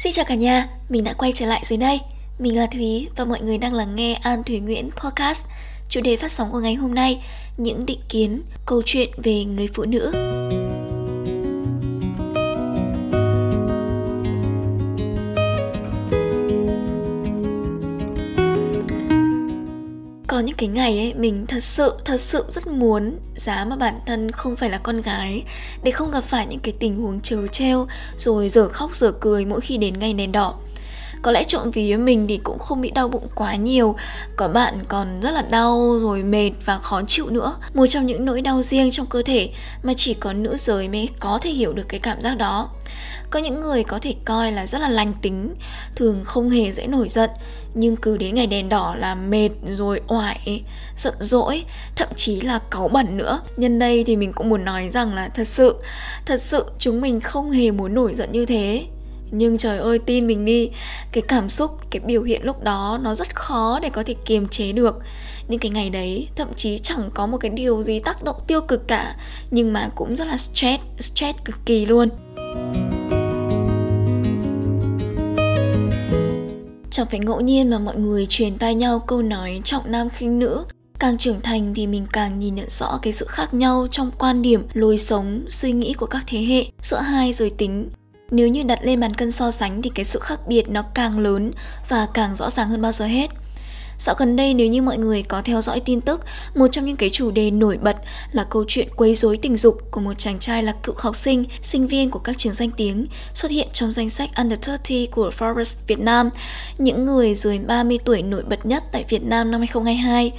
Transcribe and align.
Xin 0.00 0.12
chào 0.12 0.24
cả 0.24 0.34
nhà, 0.34 0.68
mình 0.88 1.04
đã 1.04 1.12
quay 1.12 1.32
trở 1.34 1.46
lại 1.46 1.60
rồi 1.64 1.76
đây. 1.76 2.00
Mình 2.38 2.58
là 2.58 2.66
Thúy 2.66 3.08
và 3.16 3.24
mọi 3.24 3.40
người 3.40 3.58
đang 3.58 3.74
lắng 3.74 3.94
nghe 3.94 4.14
An 4.14 4.42
Thúy 4.44 4.60
Nguyễn 4.60 4.90
Podcast. 4.90 5.44
Chủ 5.88 6.00
đề 6.00 6.16
phát 6.16 6.32
sóng 6.32 6.52
của 6.52 6.58
ngày 6.58 6.74
hôm 6.74 6.94
nay, 6.94 7.24
những 7.56 7.86
định 7.86 8.00
kiến, 8.08 8.42
câu 8.66 8.82
chuyện 8.84 9.10
về 9.16 9.44
người 9.44 9.68
phụ 9.74 9.84
nữ. 9.84 10.12
Có 20.40 20.46
những 20.46 20.56
cái 20.56 20.68
ngày 20.68 20.98
ấy, 20.98 21.14
mình 21.14 21.46
thật 21.46 21.62
sự 21.62 21.94
thật 22.04 22.20
sự 22.20 22.44
rất 22.48 22.66
muốn 22.66 23.18
giá 23.36 23.64
mà 23.64 23.76
bản 23.76 23.98
thân 24.06 24.30
không 24.30 24.56
phải 24.56 24.70
là 24.70 24.78
con 24.78 25.00
gái 25.00 25.42
để 25.82 25.90
không 25.90 26.10
gặp 26.10 26.24
phải 26.24 26.46
những 26.46 26.60
cái 26.60 26.74
tình 26.78 26.96
huống 26.96 27.20
trớ 27.20 27.46
treo 27.46 27.86
rồi 28.18 28.48
giờ 28.48 28.68
khóc 28.68 28.94
giờ 28.94 29.12
cười 29.20 29.44
mỗi 29.44 29.60
khi 29.60 29.76
đến 29.76 29.98
ngày 29.98 30.14
nền 30.14 30.32
đỏ 30.32 30.54
có 31.22 31.32
lẽ 31.32 31.44
trộm 31.44 31.70
vì 31.70 31.96
mình 31.96 32.26
thì 32.28 32.36
cũng 32.36 32.58
không 32.58 32.80
bị 32.80 32.90
đau 32.90 33.08
bụng 33.08 33.28
quá 33.34 33.54
nhiều. 33.54 33.96
Có 34.36 34.48
bạn 34.48 34.84
còn 34.88 35.20
rất 35.20 35.30
là 35.30 35.42
đau 35.42 35.98
rồi 36.02 36.22
mệt 36.22 36.50
và 36.64 36.78
khó 36.78 37.02
chịu 37.06 37.30
nữa. 37.30 37.56
Một 37.74 37.86
trong 37.86 38.06
những 38.06 38.24
nỗi 38.24 38.40
đau 38.40 38.62
riêng 38.62 38.90
trong 38.90 39.06
cơ 39.06 39.22
thể 39.22 39.50
mà 39.82 39.92
chỉ 39.96 40.14
có 40.14 40.32
nữ 40.32 40.56
giới 40.56 40.88
mới 40.88 41.08
có 41.20 41.38
thể 41.42 41.50
hiểu 41.50 41.72
được 41.72 41.88
cái 41.88 42.00
cảm 42.00 42.20
giác 42.20 42.34
đó. 42.34 42.70
Có 43.30 43.40
những 43.40 43.60
người 43.60 43.84
có 43.84 43.98
thể 44.02 44.14
coi 44.24 44.52
là 44.52 44.66
rất 44.66 44.80
là 44.80 44.88
lành 44.88 45.12
tính, 45.22 45.54
thường 45.96 46.24
không 46.24 46.50
hề 46.50 46.72
dễ 46.72 46.86
nổi 46.86 47.08
giận, 47.08 47.30
nhưng 47.74 47.96
cứ 47.96 48.16
đến 48.16 48.34
ngày 48.34 48.46
đèn 48.46 48.68
đỏ 48.68 48.94
là 48.98 49.14
mệt 49.14 49.48
rồi 49.68 50.00
oải, 50.08 50.62
giận 50.96 51.14
dỗi, 51.18 51.64
thậm 51.96 52.08
chí 52.16 52.40
là 52.40 52.58
cáu 52.70 52.88
bẩn 52.88 53.16
nữa. 53.16 53.40
Nhân 53.56 53.78
đây 53.78 54.04
thì 54.04 54.16
mình 54.16 54.32
cũng 54.32 54.48
muốn 54.48 54.64
nói 54.64 54.88
rằng 54.88 55.14
là 55.14 55.28
thật 55.28 55.46
sự 55.46 55.74
thật 56.26 56.42
sự 56.42 56.64
chúng 56.78 57.00
mình 57.00 57.20
không 57.20 57.50
hề 57.50 57.70
muốn 57.70 57.94
nổi 57.94 58.14
giận 58.14 58.32
như 58.32 58.46
thế 58.46 58.86
nhưng 59.30 59.58
trời 59.58 59.78
ơi 59.78 59.98
tin 59.98 60.26
mình 60.26 60.44
đi. 60.44 60.70
Cái 61.12 61.22
cảm 61.28 61.48
xúc 61.48 61.78
cái 61.90 62.00
biểu 62.00 62.22
hiện 62.22 62.44
lúc 62.44 62.62
đó 62.62 62.98
nó 63.02 63.14
rất 63.14 63.36
khó 63.36 63.78
để 63.82 63.90
có 63.90 64.02
thể 64.06 64.14
kiềm 64.24 64.48
chế 64.48 64.72
được. 64.72 64.98
Những 65.48 65.60
cái 65.60 65.70
ngày 65.70 65.90
đấy 65.90 66.28
thậm 66.36 66.48
chí 66.56 66.78
chẳng 66.78 67.10
có 67.14 67.26
một 67.26 67.38
cái 67.38 67.50
điều 67.50 67.82
gì 67.82 68.00
tác 68.00 68.22
động 68.22 68.36
tiêu 68.46 68.60
cực 68.60 68.88
cả 68.88 69.16
nhưng 69.50 69.72
mà 69.72 69.88
cũng 69.94 70.16
rất 70.16 70.26
là 70.26 70.36
stress 70.36 70.82
stress 70.98 71.38
cực 71.44 71.56
kỳ 71.66 71.86
luôn. 71.86 72.08
Chẳng 76.90 77.06
phải 77.10 77.20
ngẫu 77.20 77.40
nhiên 77.40 77.70
mà 77.70 77.78
mọi 77.78 77.96
người 77.96 78.26
truyền 78.26 78.58
tai 78.58 78.74
nhau 78.74 78.98
câu 79.06 79.22
nói 79.22 79.60
trọng 79.64 79.82
nam 79.86 80.08
khinh 80.10 80.38
nữ. 80.38 80.64
Càng 80.98 81.18
trưởng 81.18 81.40
thành 81.40 81.74
thì 81.74 81.86
mình 81.86 82.06
càng 82.12 82.38
nhìn 82.38 82.54
nhận 82.54 82.70
rõ 82.70 82.98
cái 83.02 83.12
sự 83.12 83.26
khác 83.28 83.54
nhau 83.54 83.86
trong 83.90 84.10
quan 84.18 84.42
điểm, 84.42 84.66
lối 84.72 84.98
sống, 84.98 85.40
suy 85.48 85.72
nghĩ 85.72 85.94
của 85.94 86.06
các 86.06 86.24
thế 86.26 86.38
hệ 86.38 86.64
giữa 86.82 87.00
hai 87.00 87.32
giới 87.32 87.50
tính. 87.50 87.88
Nếu 88.30 88.48
như 88.48 88.62
đặt 88.62 88.78
lên 88.82 89.00
bàn 89.00 89.12
cân 89.12 89.32
so 89.32 89.50
sánh 89.50 89.82
thì 89.82 89.90
cái 89.94 90.04
sự 90.04 90.18
khác 90.18 90.40
biệt 90.46 90.68
nó 90.68 90.82
càng 90.94 91.18
lớn 91.18 91.52
và 91.88 92.06
càng 92.14 92.36
rõ 92.36 92.50
ràng 92.50 92.68
hơn 92.68 92.82
bao 92.82 92.92
giờ 92.92 93.04
hết. 93.04 93.30
Dạo 93.98 94.14
gần 94.18 94.36
đây 94.36 94.54
nếu 94.54 94.66
như 94.66 94.82
mọi 94.82 94.98
người 94.98 95.22
có 95.22 95.42
theo 95.42 95.60
dõi 95.60 95.80
tin 95.80 96.00
tức, 96.00 96.20
một 96.54 96.66
trong 96.72 96.84
những 96.86 96.96
cái 96.96 97.10
chủ 97.10 97.30
đề 97.30 97.50
nổi 97.50 97.76
bật 97.76 97.96
là 98.32 98.44
câu 98.44 98.64
chuyện 98.68 98.88
quấy 98.96 99.14
rối 99.14 99.38
tình 99.42 99.56
dục 99.56 99.78
của 99.90 100.00
một 100.00 100.14
chàng 100.18 100.38
trai 100.38 100.62
là 100.62 100.72
cựu 100.82 100.94
học 100.98 101.16
sinh, 101.16 101.44
sinh 101.62 101.86
viên 101.86 102.10
của 102.10 102.18
các 102.18 102.38
trường 102.38 102.52
danh 102.52 102.70
tiếng 102.70 103.06
xuất 103.34 103.50
hiện 103.50 103.68
trong 103.72 103.92
danh 103.92 104.08
sách 104.08 104.30
Under 104.36 104.68
30 104.68 105.08
của 105.10 105.30
Forbes 105.38 105.76
Việt 105.86 105.98
Nam, 105.98 106.30
những 106.78 107.04
người 107.04 107.34
dưới 107.34 107.58
30 107.58 107.98
tuổi 108.04 108.22
nổi 108.22 108.42
bật 108.42 108.66
nhất 108.66 108.84
tại 108.92 109.04
Việt 109.08 109.22
Nam 109.22 109.50
năm 109.50 109.60
2022. 109.60 110.32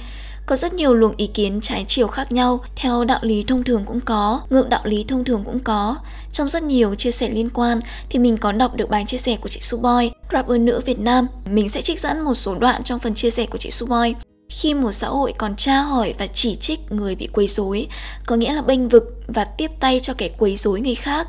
Có 0.46 0.56
rất 0.56 0.74
nhiều 0.74 0.94
luồng 0.94 1.16
ý 1.16 1.26
kiến 1.26 1.60
trái 1.60 1.84
chiều 1.88 2.06
khác 2.06 2.32
nhau, 2.32 2.64
theo 2.76 3.04
đạo 3.04 3.20
lý 3.22 3.42
thông 3.42 3.64
thường 3.64 3.84
cũng 3.84 4.00
có, 4.00 4.40
ngược 4.50 4.68
đạo 4.68 4.82
lý 4.84 5.04
thông 5.08 5.24
thường 5.24 5.44
cũng 5.44 5.58
có. 5.58 5.96
Trong 6.32 6.48
rất 6.48 6.62
nhiều 6.62 6.94
chia 6.94 7.10
sẻ 7.10 7.28
liên 7.28 7.50
quan 7.50 7.80
thì 8.10 8.18
mình 8.18 8.36
có 8.36 8.52
đọc 8.52 8.76
được 8.76 8.90
bài 8.90 9.04
chia 9.06 9.18
sẻ 9.18 9.36
của 9.36 9.48
chị 9.48 9.60
Suboy, 9.60 10.10
rapper 10.32 10.60
nữ 10.60 10.80
Việt 10.84 10.98
Nam. 10.98 11.26
Mình 11.50 11.68
sẽ 11.68 11.82
trích 11.82 12.00
dẫn 12.00 12.20
một 12.20 12.34
số 12.34 12.54
đoạn 12.54 12.82
trong 12.82 12.98
phần 12.98 13.14
chia 13.14 13.30
sẻ 13.30 13.46
của 13.46 13.58
chị 13.58 13.70
Suboy 13.70 14.14
khi 14.52 14.74
một 14.74 14.92
xã 14.92 15.08
hội 15.08 15.34
còn 15.38 15.56
tra 15.56 15.80
hỏi 15.80 16.14
và 16.18 16.26
chỉ 16.26 16.56
trích 16.56 16.92
người 16.92 17.14
bị 17.14 17.28
quấy 17.32 17.48
rối 17.48 17.88
có 18.26 18.36
nghĩa 18.36 18.52
là 18.52 18.62
bênh 18.62 18.88
vực 18.88 19.04
và 19.26 19.44
tiếp 19.44 19.70
tay 19.80 20.00
cho 20.00 20.14
kẻ 20.14 20.28
quấy 20.38 20.56
rối 20.56 20.80
người 20.80 20.94
khác 20.94 21.28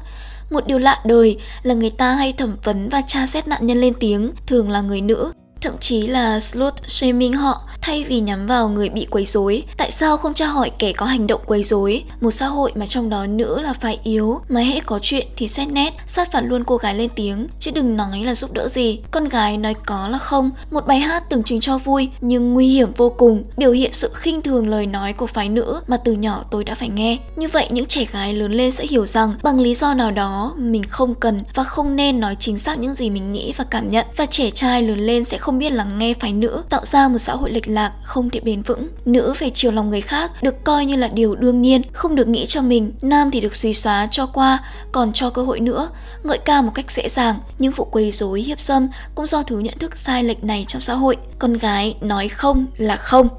một 0.49 0.67
điều 0.67 0.79
lạ 0.79 1.01
đời 1.05 1.37
là 1.63 1.73
người 1.73 1.89
ta 1.89 2.13
hay 2.13 2.33
thẩm 2.33 2.55
vấn 2.63 2.89
và 2.89 3.01
tra 3.01 3.27
xét 3.27 3.47
nạn 3.47 3.67
nhân 3.67 3.81
lên 3.81 3.93
tiếng 3.99 4.31
thường 4.47 4.69
là 4.69 4.81
người 4.81 5.01
nữ 5.01 5.31
thậm 5.63 5.77
chí 5.79 6.07
là 6.07 6.39
slut 6.39 6.73
shaming 6.87 7.33
họ 7.33 7.61
thay 7.81 8.03
vì 8.03 8.19
nhắm 8.19 8.47
vào 8.47 8.69
người 8.69 8.89
bị 8.89 9.07
quấy 9.09 9.25
rối. 9.25 9.63
Tại 9.77 9.91
sao 9.91 10.17
không 10.17 10.33
tra 10.33 10.47
hỏi 10.47 10.71
kẻ 10.79 10.91
có 10.91 11.05
hành 11.05 11.27
động 11.27 11.41
quấy 11.45 11.63
rối? 11.63 12.03
Một 12.21 12.31
xã 12.31 12.47
hội 12.47 12.71
mà 12.75 12.85
trong 12.85 13.09
đó 13.09 13.25
nữ 13.25 13.59
là 13.59 13.73
phải 13.73 13.99
yếu, 14.03 14.39
mà 14.49 14.61
hễ 14.61 14.79
có 14.79 14.99
chuyện 15.01 15.27
thì 15.37 15.47
xét 15.47 15.67
nét, 15.67 15.93
sát 16.07 16.31
phạt 16.31 16.41
luôn 16.41 16.63
cô 16.63 16.77
gái 16.77 16.95
lên 16.95 17.09
tiếng, 17.15 17.47
chứ 17.59 17.71
đừng 17.71 17.97
nói 17.97 18.23
là 18.25 18.35
giúp 18.35 18.53
đỡ 18.53 18.67
gì. 18.67 18.99
Con 19.11 19.29
gái 19.29 19.57
nói 19.57 19.73
có 19.85 20.07
là 20.07 20.17
không, 20.17 20.51
một 20.71 20.87
bài 20.87 20.99
hát 20.99 21.29
tưởng 21.29 21.43
chừng 21.43 21.59
cho 21.59 21.77
vui 21.77 22.09
nhưng 22.21 22.53
nguy 22.53 22.67
hiểm 22.67 22.91
vô 22.97 23.09
cùng, 23.09 23.43
biểu 23.57 23.71
hiện 23.71 23.93
sự 23.93 24.09
khinh 24.13 24.41
thường 24.41 24.67
lời 24.67 24.87
nói 24.87 25.13
của 25.13 25.27
phái 25.27 25.49
nữ 25.49 25.81
mà 25.87 25.97
từ 25.97 26.11
nhỏ 26.13 26.43
tôi 26.51 26.63
đã 26.63 26.75
phải 26.75 26.89
nghe. 26.89 27.17
Như 27.35 27.47
vậy 27.47 27.67
những 27.71 27.85
trẻ 27.85 28.05
gái 28.11 28.33
lớn 28.33 28.51
lên 28.51 28.71
sẽ 28.71 28.85
hiểu 28.87 29.05
rằng 29.05 29.33
bằng 29.43 29.59
lý 29.59 29.75
do 29.75 29.93
nào 29.93 30.11
đó 30.11 30.53
mình 30.57 30.83
không 30.89 31.15
cần 31.15 31.43
và 31.53 31.63
không 31.63 31.95
nên 31.95 32.19
nói 32.19 32.35
chính 32.39 32.57
xác 32.57 32.79
những 32.79 32.93
gì 32.93 33.09
mình 33.09 33.33
nghĩ 33.33 33.53
và 33.57 33.63
cảm 33.63 33.89
nhận 33.89 34.05
và 34.15 34.25
trẻ 34.25 34.51
trai 34.51 34.81
lớn 34.81 34.99
lên 34.99 35.25
sẽ 35.25 35.37
không 35.37 35.52
không 35.53 35.59
biết 35.59 35.71
lắng 35.71 35.97
nghe 35.97 36.13
phái 36.13 36.33
nữ, 36.33 36.63
tạo 36.69 36.85
ra 36.85 37.07
một 37.07 37.17
xã 37.17 37.33
hội 37.33 37.51
lệch 37.51 37.67
lạc 37.67 37.91
không 38.03 38.29
thể 38.29 38.39
bền 38.39 38.61
vững. 38.61 38.87
Nữ 39.05 39.33
phải 39.35 39.51
chiều 39.53 39.71
lòng 39.71 39.89
người 39.89 40.01
khác 40.01 40.31
được 40.43 40.63
coi 40.63 40.85
như 40.85 40.95
là 40.95 41.07
điều 41.07 41.35
đương 41.35 41.61
nhiên, 41.61 41.81
không 41.91 42.15
được 42.15 42.27
nghĩ 42.27 42.45
cho 42.45 42.61
mình. 42.61 42.91
Nam 43.01 43.31
thì 43.31 43.41
được 43.41 43.55
suy 43.55 43.73
xóa 43.73 44.07
cho 44.11 44.25
qua, 44.25 44.63
còn 44.91 45.13
cho 45.13 45.29
cơ 45.29 45.43
hội 45.43 45.59
nữa, 45.59 45.89
ngợi 46.23 46.37
ca 46.37 46.61
một 46.61 46.71
cách 46.75 46.91
dễ 46.91 47.09
dàng. 47.09 47.35
Những 47.59 47.71
vụ 47.71 47.85
quấy 47.85 48.11
rối 48.11 48.41
hiếp 48.41 48.59
dâm 48.59 48.87
cũng 49.15 49.25
do 49.25 49.43
thứ 49.43 49.59
nhận 49.59 49.77
thức 49.79 49.97
sai 49.97 50.23
lệch 50.23 50.43
này 50.43 50.65
trong 50.67 50.81
xã 50.81 50.93
hội. 50.93 51.17
Con 51.39 51.53
gái 51.53 51.97
nói 52.01 52.27
không 52.27 52.65
là 52.77 52.95
không. 52.95 53.29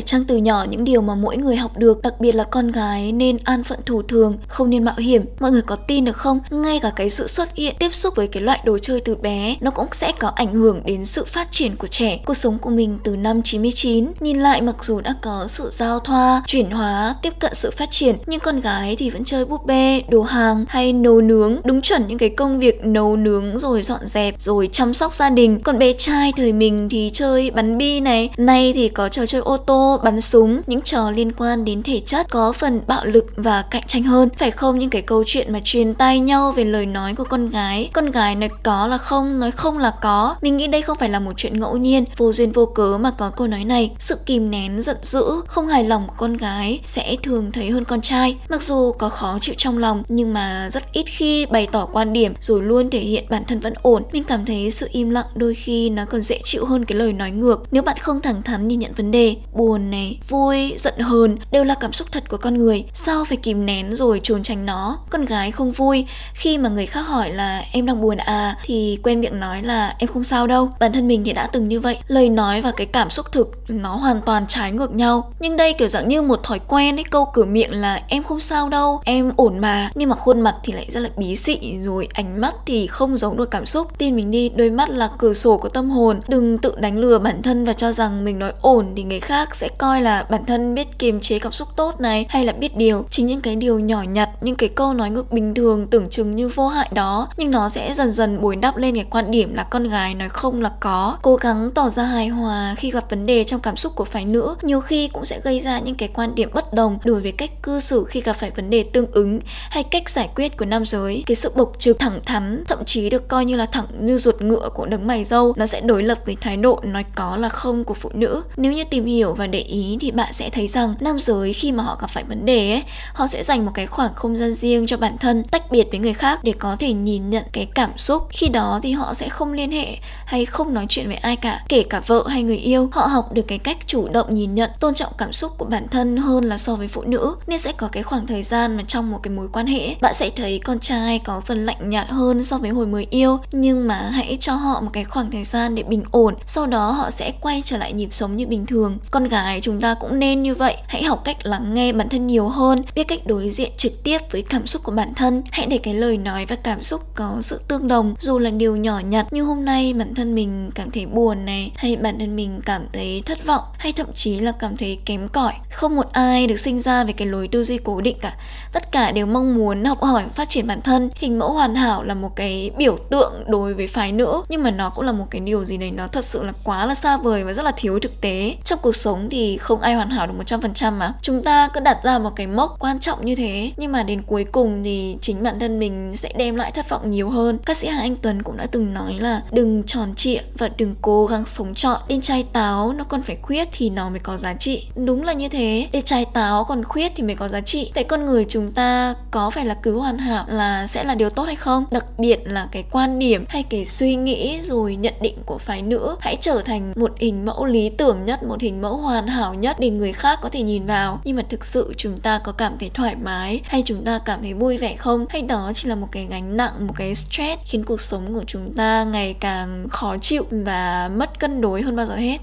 Phải 0.00 0.06
chăng 0.06 0.24
từ 0.24 0.36
nhỏ 0.36 0.66
những 0.70 0.84
điều 0.84 1.02
mà 1.02 1.14
mỗi 1.14 1.36
người 1.36 1.56
học 1.56 1.76
được, 1.76 2.02
đặc 2.02 2.14
biệt 2.20 2.34
là 2.34 2.44
con 2.44 2.70
gái 2.70 3.12
nên 3.12 3.36
an 3.44 3.64
phận 3.64 3.80
thủ 3.86 4.02
thường, 4.02 4.38
không 4.48 4.70
nên 4.70 4.84
mạo 4.84 4.94
hiểm. 4.98 5.24
Mọi 5.40 5.50
người 5.50 5.62
có 5.62 5.76
tin 5.76 6.04
được 6.04 6.16
không? 6.16 6.40
Ngay 6.50 6.78
cả 6.78 6.92
cái 6.96 7.10
sự 7.10 7.26
xuất 7.26 7.54
hiện 7.54 7.74
tiếp 7.78 7.94
xúc 7.94 8.16
với 8.16 8.26
cái 8.26 8.42
loại 8.42 8.60
đồ 8.64 8.78
chơi 8.78 9.00
từ 9.00 9.14
bé 9.14 9.56
nó 9.60 9.70
cũng 9.70 9.86
sẽ 9.92 10.12
có 10.18 10.28
ảnh 10.28 10.52
hưởng 10.52 10.82
đến 10.84 11.04
sự 11.06 11.24
phát 11.24 11.48
triển 11.50 11.76
của 11.76 11.86
trẻ. 11.86 12.20
Cuộc 12.26 12.34
sống 12.34 12.58
của 12.58 12.70
mình 12.70 12.98
từ 13.04 13.16
năm 13.16 13.42
99, 13.42 14.06
nhìn 14.20 14.38
lại 14.38 14.62
mặc 14.62 14.84
dù 14.84 15.00
đã 15.00 15.14
có 15.22 15.46
sự 15.46 15.68
giao 15.70 16.00
thoa, 16.00 16.42
chuyển 16.46 16.70
hóa, 16.70 17.14
tiếp 17.22 17.32
cận 17.38 17.54
sự 17.54 17.70
phát 17.70 17.90
triển, 17.90 18.16
nhưng 18.26 18.40
con 18.40 18.60
gái 18.60 18.96
thì 18.96 19.10
vẫn 19.10 19.24
chơi 19.24 19.44
búp 19.44 19.66
bê, 19.66 20.02
đồ 20.08 20.22
hàng 20.22 20.64
hay 20.68 20.92
nấu 20.92 21.20
nướng, 21.20 21.56
đúng 21.64 21.82
chuẩn 21.82 22.08
những 22.08 22.18
cái 22.18 22.28
công 22.28 22.60
việc 22.60 22.84
nấu 22.84 23.16
nướng 23.16 23.58
rồi 23.58 23.82
dọn 23.82 24.06
dẹp 24.06 24.34
rồi 24.38 24.68
chăm 24.72 24.94
sóc 24.94 25.14
gia 25.14 25.30
đình. 25.30 25.60
Còn 25.60 25.78
bé 25.78 25.92
trai 25.92 26.32
thời 26.36 26.52
mình 26.52 26.88
thì 26.88 27.10
chơi 27.12 27.50
bắn 27.50 27.78
bi 27.78 28.00
này, 28.00 28.30
nay 28.36 28.72
thì 28.72 28.88
có 28.88 29.08
trò 29.08 29.26
chơi 29.26 29.40
ô 29.40 29.56
tô 29.56 29.89
bắn 29.96 30.20
súng, 30.20 30.62
những 30.66 30.80
trò 30.80 31.10
liên 31.10 31.32
quan 31.32 31.64
đến 31.64 31.82
thể 31.82 32.00
chất 32.00 32.26
có 32.30 32.52
phần 32.52 32.80
bạo 32.86 33.04
lực 33.04 33.26
và 33.36 33.62
cạnh 33.62 33.82
tranh 33.86 34.02
hơn. 34.02 34.28
Phải 34.38 34.50
không 34.50 34.78
những 34.78 34.90
cái 34.90 35.02
câu 35.02 35.24
chuyện 35.26 35.52
mà 35.52 35.60
truyền 35.64 35.94
tay 35.94 36.20
nhau 36.20 36.52
về 36.52 36.64
lời 36.64 36.86
nói 36.86 37.14
của 37.14 37.24
con 37.24 37.50
gái, 37.50 37.90
con 37.92 38.10
gái 38.10 38.34
nói 38.34 38.50
có 38.62 38.86
là 38.86 38.98
không, 38.98 39.40
nói 39.40 39.50
không 39.50 39.78
là 39.78 39.92
có. 40.02 40.36
Mình 40.42 40.56
nghĩ 40.56 40.66
đây 40.66 40.82
không 40.82 40.98
phải 40.98 41.08
là 41.08 41.20
một 41.20 41.32
chuyện 41.36 41.60
ngẫu 41.60 41.76
nhiên, 41.76 42.04
vô 42.16 42.32
duyên 42.32 42.52
vô 42.52 42.66
cớ 42.66 42.98
mà 43.00 43.10
có 43.10 43.30
câu 43.30 43.46
nói 43.46 43.64
này. 43.64 43.90
Sự 43.98 44.16
kìm 44.26 44.50
nén, 44.50 44.80
giận 44.82 44.96
dữ, 45.02 45.24
không 45.46 45.66
hài 45.66 45.84
lòng 45.84 46.04
của 46.06 46.14
con 46.16 46.36
gái 46.36 46.80
sẽ 46.84 47.16
thường 47.22 47.52
thấy 47.52 47.70
hơn 47.70 47.84
con 47.84 48.00
trai. 48.00 48.36
Mặc 48.48 48.62
dù 48.62 48.92
có 48.92 49.08
khó 49.08 49.38
chịu 49.40 49.54
trong 49.58 49.78
lòng 49.78 50.02
nhưng 50.08 50.34
mà 50.34 50.68
rất 50.72 50.92
ít 50.92 51.04
khi 51.06 51.46
bày 51.46 51.68
tỏ 51.72 51.86
quan 51.92 52.12
điểm 52.12 52.34
rồi 52.40 52.62
luôn 52.62 52.90
thể 52.90 53.00
hiện 53.00 53.24
bản 53.30 53.44
thân 53.44 53.60
vẫn 53.60 53.74
ổn. 53.82 54.02
Mình 54.12 54.24
cảm 54.24 54.46
thấy 54.46 54.70
sự 54.70 54.88
im 54.92 55.10
lặng 55.10 55.26
đôi 55.34 55.54
khi 55.54 55.90
nó 55.90 56.04
còn 56.04 56.20
dễ 56.20 56.40
chịu 56.44 56.64
hơn 56.64 56.84
cái 56.84 56.98
lời 56.98 57.12
nói 57.12 57.30
ngược. 57.30 57.62
Nếu 57.70 57.82
bạn 57.82 57.96
không 58.00 58.20
thẳng 58.20 58.42
thắn 58.42 58.68
nhìn 58.68 58.78
nhận 58.78 58.92
vấn 58.94 59.10
đề, 59.10 59.36
buồn 59.52 59.69
buồn 59.70 59.90
này, 59.90 60.18
vui, 60.28 60.74
giận 60.78 60.98
hờn 60.98 61.36
đều 61.50 61.64
là 61.64 61.74
cảm 61.74 61.92
xúc 61.92 62.08
thật 62.12 62.24
của 62.28 62.36
con 62.36 62.54
người. 62.54 62.84
Sao 62.92 63.24
phải 63.24 63.36
kìm 63.36 63.66
nén 63.66 63.94
rồi 63.94 64.20
trốn 64.22 64.42
tránh 64.42 64.66
nó? 64.66 64.98
Con 65.10 65.24
gái 65.24 65.50
không 65.50 65.72
vui 65.72 66.06
khi 66.34 66.58
mà 66.58 66.68
người 66.68 66.86
khác 66.86 67.00
hỏi 67.00 67.30
là 67.30 67.64
em 67.72 67.86
đang 67.86 68.00
buồn 68.00 68.16
à 68.16 68.56
thì 68.64 68.98
quen 69.02 69.20
miệng 69.20 69.40
nói 69.40 69.62
là 69.62 69.94
em 69.98 70.10
không 70.12 70.24
sao 70.24 70.46
đâu. 70.46 70.70
Bản 70.80 70.92
thân 70.92 71.08
mình 71.08 71.24
thì 71.24 71.32
đã 71.32 71.46
từng 71.46 71.68
như 71.68 71.80
vậy. 71.80 71.98
Lời 72.08 72.28
nói 72.28 72.62
và 72.62 72.70
cái 72.70 72.86
cảm 72.86 73.10
xúc 73.10 73.32
thực 73.32 73.56
nó 73.68 73.96
hoàn 73.96 74.20
toàn 74.20 74.46
trái 74.48 74.72
ngược 74.72 74.94
nhau. 74.94 75.32
Nhưng 75.40 75.56
đây 75.56 75.72
kiểu 75.72 75.88
dạng 75.88 76.08
như 76.08 76.22
một 76.22 76.42
thói 76.42 76.58
quen 76.58 76.98
ấy 76.98 77.04
câu 77.10 77.26
cửa 77.32 77.44
miệng 77.44 77.74
là 77.74 78.02
em 78.08 78.22
không 78.22 78.40
sao 78.40 78.68
đâu, 78.68 79.00
em 79.04 79.32
ổn 79.36 79.58
mà. 79.58 79.90
Nhưng 79.94 80.08
mà 80.08 80.16
khuôn 80.16 80.40
mặt 80.40 80.54
thì 80.64 80.72
lại 80.72 80.86
rất 80.90 81.00
là 81.00 81.08
bí 81.16 81.36
xị 81.36 81.78
rồi 81.80 82.08
ánh 82.12 82.40
mắt 82.40 82.54
thì 82.66 82.86
không 82.86 83.16
giấu 83.16 83.34
được 83.34 83.50
cảm 83.50 83.66
xúc. 83.66 83.98
Tin 83.98 84.16
mình 84.16 84.30
đi, 84.30 84.48
đôi 84.48 84.70
mắt 84.70 84.90
là 84.90 85.10
cửa 85.18 85.32
sổ 85.32 85.56
của 85.56 85.68
tâm 85.68 85.90
hồn. 85.90 86.20
Đừng 86.28 86.58
tự 86.58 86.74
đánh 86.78 86.98
lừa 86.98 87.18
bản 87.18 87.42
thân 87.42 87.64
và 87.64 87.72
cho 87.72 87.92
rằng 87.92 88.24
mình 88.24 88.38
nói 88.38 88.52
ổn 88.60 88.92
thì 88.96 89.02
người 89.02 89.20
khác 89.20 89.54
sẽ 89.60 89.68
coi 89.78 90.02
là 90.02 90.26
bản 90.30 90.44
thân 90.44 90.74
biết 90.74 90.98
kiềm 90.98 91.20
chế 91.20 91.38
cảm 91.38 91.52
xúc 91.52 91.68
tốt 91.76 92.00
này, 92.00 92.26
hay 92.28 92.44
là 92.44 92.52
biết 92.52 92.76
điều, 92.76 93.04
chính 93.10 93.26
những 93.26 93.40
cái 93.40 93.56
điều 93.56 93.78
nhỏ 93.78 94.02
nhặt, 94.02 94.30
những 94.40 94.54
cái 94.54 94.68
câu 94.68 94.92
nói 94.92 95.10
ngược 95.10 95.32
bình 95.32 95.54
thường, 95.54 95.86
tưởng 95.86 96.08
chừng 96.08 96.36
như 96.36 96.48
vô 96.48 96.68
hại 96.68 96.88
đó. 96.92 97.28
Nhưng 97.36 97.50
nó 97.50 97.68
sẽ 97.68 97.94
dần 97.94 98.10
dần 98.10 98.40
bồi 98.40 98.56
đắp 98.56 98.76
lên 98.76 98.94
cái 98.94 99.06
quan 99.10 99.30
điểm 99.30 99.54
là 99.54 99.62
con 99.62 99.88
gái 99.88 100.14
nói 100.14 100.28
không 100.28 100.62
là 100.62 100.70
có. 100.80 101.18
Cố 101.22 101.36
gắng 101.36 101.70
tỏ 101.70 101.88
ra 101.88 102.04
hài 102.04 102.28
hòa 102.28 102.74
khi 102.78 102.90
gặp 102.90 103.10
vấn 103.10 103.26
đề 103.26 103.44
trong 103.44 103.60
cảm 103.60 103.76
xúc 103.76 103.92
của 103.96 104.04
phái 104.04 104.24
nữ, 104.24 104.54
nhiều 104.62 104.80
khi 104.80 105.08
cũng 105.08 105.24
sẽ 105.24 105.40
gây 105.40 105.60
ra 105.60 105.78
những 105.78 105.94
cái 105.94 106.08
quan 106.08 106.34
điểm 106.34 106.50
bất 106.54 106.72
đồng 106.72 106.98
đối 107.04 107.20
với 107.20 107.32
cách 107.32 107.50
cư 107.62 107.80
xử 107.80 108.04
khi 108.04 108.20
gặp 108.20 108.32
phải 108.32 108.50
vấn 108.50 108.70
đề 108.70 108.84
tương 108.92 109.12
ứng 109.12 109.40
hay 109.70 109.82
cách 109.82 110.10
giải 110.10 110.28
quyết 110.36 110.56
của 110.56 110.64
nam 110.64 110.86
giới. 110.86 111.22
Cái 111.26 111.34
sự 111.34 111.50
bộc 111.54 111.72
trực, 111.78 111.98
thẳng 111.98 112.20
thắn, 112.26 112.64
thậm 112.68 112.84
chí 112.84 113.10
được 113.10 113.28
coi 113.28 113.44
như 113.44 113.56
là 113.56 113.66
thẳng 113.66 113.86
như 114.00 114.18
ruột 114.18 114.42
ngựa 114.42 114.68
của 114.74 114.86
đấng 114.86 115.06
mày 115.06 115.24
dâu, 115.24 115.54
nó 115.56 115.66
sẽ 115.66 115.80
đối 115.80 116.02
lập 116.02 116.18
với 116.26 116.36
thái 116.40 116.56
độ 116.56 116.80
nói 116.82 117.04
có 117.14 117.36
là 117.36 117.48
không 117.48 117.84
của 117.84 117.94
phụ 117.94 118.10
nữ. 118.14 118.42
Nếu 118.56 118.72
như 118.72 118.84
tìm 118.84 119.04
hiểu 119.04 119.34
và 119.34 119.46
để 119.50 119.58
ý 119.58 119.96
thì 120.00 120.10
bạn 120.10 120.32
sẽ 120.32 120.50
thấy 120.50 120.68
rằng 120.68 120.94
nam 121.00 121.18
giới 121.18 121.52
khi 121.52 121.72
mà 121.72 121.82
họ 121.82 121.96
gặp 122.00 122.10
phải 122.10 122.24
vấn 122.24 122.46
đề 122.46 122.72
ấy, 122.72 122.82
họ 123.12 123.26
sẽ 123.26 123.42
dành 123.42 123.66
một 123.66 123.72
cái 123.74 123.86
khoảng 123.86 124.14
không 124.14 124.36
gian 124.36 124.52
riêng 124.52 124.86
cho 124.86 124.96
bản 124.96 125.18
thân, 125.18 125.44
tách 125.44 125.70
biệt 125.70 125.86
với 125.90 125.98
người 125.98 126.12
khác 126.12 126.44
để 126.44 126.52
có 126.58 126.76
thể 126.78 126.92
nhìn 126.92 127.30
nhận 127.30 127.44
cái 127.52 127.66
cảm 127.74 127.98
xúc. 127.98 128.26
Khi 128.30 128.48
đó 128.48 128.80
thì 128.82 128.92
họ 128.92 129.14
sẽ 129.14 129.28
không 129.28 129.52
liên 129.52 129.72
hệ 129.72 129.96
hay 130.24 130.44
không 130.44 130.74
nói 130.74 130.86
chuyện 130.88 131.06
với 131.06 131.16
ai 131.16 131.36
cả, 131.36 131.64
kể 131.68 131.82
cả 131.82 132.00
vợ 132.06 132.24
hay 132.28 132.42
người 132.42 132.56
yêu. 132.56 132.88
Họ 132.92 133.06
học 133.06 133.32
được 133.32 133.42
cái 133.42 133.58
cách 133.58 133.78
chủ 133.86 134.08
động 134.08 134.34
nhìn 134.34 134.54
nhận, 134.54 134.70
tôn 134.80 134.94
trọng 134.94 135.12
cảm 135.18 135.32
xúc 135.32 135.52
của 135.58 135.64
bản 135.64 135.88
thân 135.88 136.16
hơn 136.16 136.44
là 136.44 136.58
so 136.58 136.74
với 136.74 136.88
phụ 136.88 137.02
nữ, 137.02 137.36
nên 137.46 137.58
sẽ 137.58 137.72
có 137.72 137.88
cái 137.92 138.02
khoảng 138.02 138.26
thời 138.26 138.42
gian 138.42 138.76
mà 138.76 138.82
trong 138.82 139.10
một 139.10 139.18
cái 139.22 139.30
mối 139.34 139.48
quan 139.52 139.66
hệ 139.66 139.94
bạn 140.00 140.14
sẽ 140.14 140.30
thấy 140.30 140.60
con 140.64 140.80
trai 140.80 141.18
có 141.18 141.40
phần 141.40 141.66
lạnh 141.66 141.90
nhạt 141.90 142.08
hơn 142.08 142.44
so 142.44 142.58
với 142.58 142.70
hồi 142.70 142.86
mới 142.86 143.06
yêu. 143.10 143.38
Nhưng 143.52 143.88
mà 143.88 143.96
hãy 143.96 144.36
cho 144.40 144.54
họ 144.54 144.80
một 144.80 144.90
cái 144.92 145.04
khoảng 145.04 145.30
thời 145.30 145.44
gian 145.44 145.74
để 145.74 145.82
bình 145.82 146.02
ổn, 146.10 146.34
sau 146.46 146.66
đó 146.66 146.90
họ 146.90 147.10
sẽ 147.10 147.32
quay 147.40 147.62
trở 147.64 147.76
lại 147.76 147.92
nhịp 147.92 148.08
sống 148.10 148.36
như 148.36 148.46
bình 148.46 148.66
thường. 148.66 148.98
Con 149.10 149.24
gái 149.24 149.39
chúng 149.62 149.80
ta 149.80 149.94
cũng 149.94 150.18
nên 150.18 150.42
như 150.42 150.54
vậy. 150.54 150.76
Hãy 150.86 151.04
học 151.04 151.22
cách 151.24 151.36
lắng 151.42 151.74
nghe 151.74 151.92
bản 151.92 152.08
thân 152.08 152.26
nhiều 152.26 152.48
hơn, 152.48 152.82
biết 152.94 153.04
cách 153.04 153.26
đối 153.26 153.50
diện 153.50 153.70
trực 153.76 154.02
tiếp 154.04 154.18
với 154.30 154.42
cảm 154.42 154.66
xúc 154.66 154.82
của 154.84 154.92
bản 154.92 155.14
thân. 155.14 155.42
Hãy 155.50 155.66
để 155.66 155.78
cái 155.78 155.94
lời 155.94 156.18
nói 156.18 156.46
và 156.46 156.56
cảm 156.56 156.82
xúc 156.82 157.00
có 157.14 157.36
sự 157.40 157.60
tương 157.68 157.88
đồng. 157.88 158.14
Dù 158.18 158.38
là 158.38 158.50
điều 158.50 158.76
nhỏ 158.76 158.98
nhặt 158.98 159.32
như 159.32 159.42
hôm 159.42 159.64
nay 159.64 159.92
bản 159.92 160.14
thân 160.14 160.34
mình 160.34 160.70
cảm 160.74 160.90
thấy 160.90 161.06
buồn 161.06 161.44
này, 161.44 161.72
hay 161.76 161.96
bản 161.96 162.18
thân 162.18 162.36
mình 162.36 162.60
cảm 162.64 162.86
thấy 162.92 163.22
thất 163.26 163.46
vọng, 163.46 163.64
hay 163.78 163.92
thậm 163.92 164.12
chí 164.14 164.40
là 164.40 164.52
cảm 164.52 164.76
thấy 164.76 164.98
kém 165.04 165.28
cỏi, 165.28 165.52
không 165.70 165.96
một 165.96 166.12
ai 166.12 166.46
được 166.46 166.56
sinh 166.56 166.78
ra 166.78 167.04
với 167.04 167.12
cái 167.12 167.28
lối 167.28 167.48
tư 167.48 167.64
duy 167.64 167.78
cố 167.84 168.00
định 168.00 168.16
cả. 168.20 168.34
Tất 168.72 168.92
cả 168.92 169.12
đều 169.12 169.26
mong 169.26 169.54
muốn 169.54 169.84
học 169.84 170.02
hỏi, 170.02 170.24
phát 170.34 170.48
triển 170.48 170.66
bản 170.66 170.82
thân. 170.82 171.10
Hình 171.14 171.38
mẫu 171.38 171.52
hoàn 171.52 171.74
hảo 171.74 172.02
là 172.02 172.14
một 172.14 172.36
cái 172.36 172.70
biểu 172.76 172.96
tượng 173.10 173.32
đối 173.46 173.74
với 173.74 173.86
phái 173.86 174.12
nữ, 174.12 174.42
nhưng 174.48 174.62
mà 174.62 174.70
nó 174.70 174.90
cũng 174.90 175.04
là 175.04 175.12
một 175.12 175.26
cái 175.30 175.40
điều 175.40 175.64
gì 175.64 175.76
đấy 175.76 175.90
nó 175.90 176.06
thật 176.06 176.24
sự 176.24 176.42
là 176.42 176.52
quá 176.64 176.86
là 176.86 176.94
xa 176.94 177.16
vời 177.16 177.44
và 177.44 177.52
rất 177.52 177.62
là 177.62 177.72
thiếu 177.76 177.98
thực 177.98 178.20
tế. 178.20 178.56
Trong 178.64 178.78
cuộc 178.82 178.96
sống 178.96 179.28
thì 179.30 179.56
không 179.56 179.80
ai 179.80 179.94
hoàn 179.94 180.10
hảo 180.10 180.26
được 180.26 180.32
100% 180.38 180.92
mà. 180.92 181.12
Chúng 181.22 181.42
ta 181.42 181.68
cứ 181.68 181.80
đặt 181.80 181.98
ra 182.04 182.18
một 182.18 182.30
cái 182.36 182.46
mốc 182.46 182.76
quan 182.78 183.00
trọng 183.00 183.24
như 183.26 183.34
thế. 183.34 183.70
Nhưng 183.76 183.92
mà 183.92 184.02
đến 184.02 184.22
cuối 184.22 184.44
cùng 184.44 184.82
thì 184.84 185.16
chính 185.20 185.42
bản 185.42 185.60
thân 185.60 185.78
mình 185.78 186.16
sẽ 186.16 186.32
đem 186.36 186.56
lại 186.56 186.70
thất 186.72 186.88
vọng 186.88 187.10
nhiều 187.10 187.30
hơn. 187.30 187.58
Ca 187.58 187.74
sĩ 187.74 187.88
Hà 187.88 188.00
Anh 188.00 188.16
Tuấn 188.16 188.42
cũng 188.42 188.56
đã 188.56 188.66
từng 188.66 188.94
nói 188.94 189.14
là 189.18 189.42
đừng 189.50 189.82
tròn 189.82 190.14
trịa 190.14 190.40
và 190.58 190.68
đừng 190.68 190.94
cố 191.02 191.26
gắng 191.26 191.44
sống 191.44 191.74
trọn. 191.74 192.00
Đến 192.08 192.20
chai 192.20 192.42
táo 192.42 192.92
nó 192.92 193.04
còn 193.04 193.22
phải 193.22 193.36
khuyết 193.42 193.68
thì 193.72 193.90
nó 193.90 194.08
mới 194.10 194.18
có 194.18 194.36
giá 194.36 194.54
trị. 194.54 194.86
Đúng 194.94 195.22
là 195.22 195.32
như 195.32 195.48
thế. 195.48 195.88
Để 195.92 196.00
chai 196.00 196.24
táo 196.24 196.64
còn 196.64 196.84
khuyết 196.84 197.12
thì 197.16 197.22
mới 197.22 197.34
có 197.34 197.48
giá 197.48 197.60
trị. 197.60 197.92
Vậy 197.94 198.04
con 198.04 198.26
người 198.26 198.44
chúng 198.48 198.72
ta 198.72 199.14
có 199.30 199.50
phải 199.50 199.64
là 199.64 199.74
cứ 199.74 199.98
hoàn 199.98 200.18
hảo 200.18 200.44
là 200.48 200.86
sẽ 200.86 201.04
là 201.04 201.14
điều 201.14 201.30
tốt 201.30 201.44
hay 201.44 201.56
không? 201.56 201.84
Đặc 201.90 202.06
biệt 202.18 202.40
là 202.44 202.68
cái 202.72 202.84
quan 202.90 203.18
điểm 203.18 203.44
hay 203.48 203.62
cái 203.62 203.84
suy 203.84 204.14
nghĩ 204.14 204.60
rồi 204.62 204.96
nhận 204.96 205.14
định 205.20 205.38
của 205.46 205.58
phái 205.58 205.82
nữ. 205.82 206.16
Hãy 206.20 206.36
trở 206.40 206.62
thành 206.64 206.92
một 206.96 207.12
hình 207.18 207.44
mẫu 207.44 207.64
lý 207.64 207.88
tưởng 207.88 208.24
nhất, 208.24 208.42
một 208.42 208.60
hình 208.60 208.82
mẫu 208.82 208.96
hoàn 208.96 209.19
hảo 209.26 209.54
nhất 209.54 209.76
để 209.80 209.90
người 209.90 210.12
khác 210.12 210.38
có 210.42 210.48
thể 210.48 210.62
nhìn 210.62 210.86
vào. 210.86 211.20
Nhưng 211.24 211.36
mà 211.36 211.42
thực 211.48 211.64
sự 211.64 211.94
chúng 211.96 212.16
ta 212.16 212.38
có 212.38 212.52
cảm 212.52 212.78
thấy 212.78 212.90
thoải 212.94 213.16
mái 213.16 213.60
hay 213.64 213.82
chúng 213.84 214.04
ta 214.04 214.18
cảm 214.18 214.42
thấy 214.42 214.54
vui 214.54 214.78
vẻ 214.78 214.96
không? 214.96 215.26
Hay 215.28 215.42
đó 215.42 215.72
chỉ 215.74 215.88
là 215.88 215.94
một 215.94 216.08
cái 216.12 216.26
gánh 216.30 216.56
nặng, 216.56 216.86
một 216.86 216.94
cái 216.96 217.14
stress 217.14 217.62
khiến 217.64 217.84
cuộc 217.84 218.00
sống 218.00 218.34
của 218.34 218.44
chúng 218.46 218.74
ta 218.74 219.04
ngày 219.04 219.34
càng 219.40 219.86
khó 219.90 220.18
chịu 220.18 220.44
và 220.50 221.10
mất 221.16 221.38
cân 221.38 221.60
đối 221.60 221.82
hơn 221.82 221.96
bao 221.96 222.06
giờ 222.06 222.16
hết? 222.16 222.38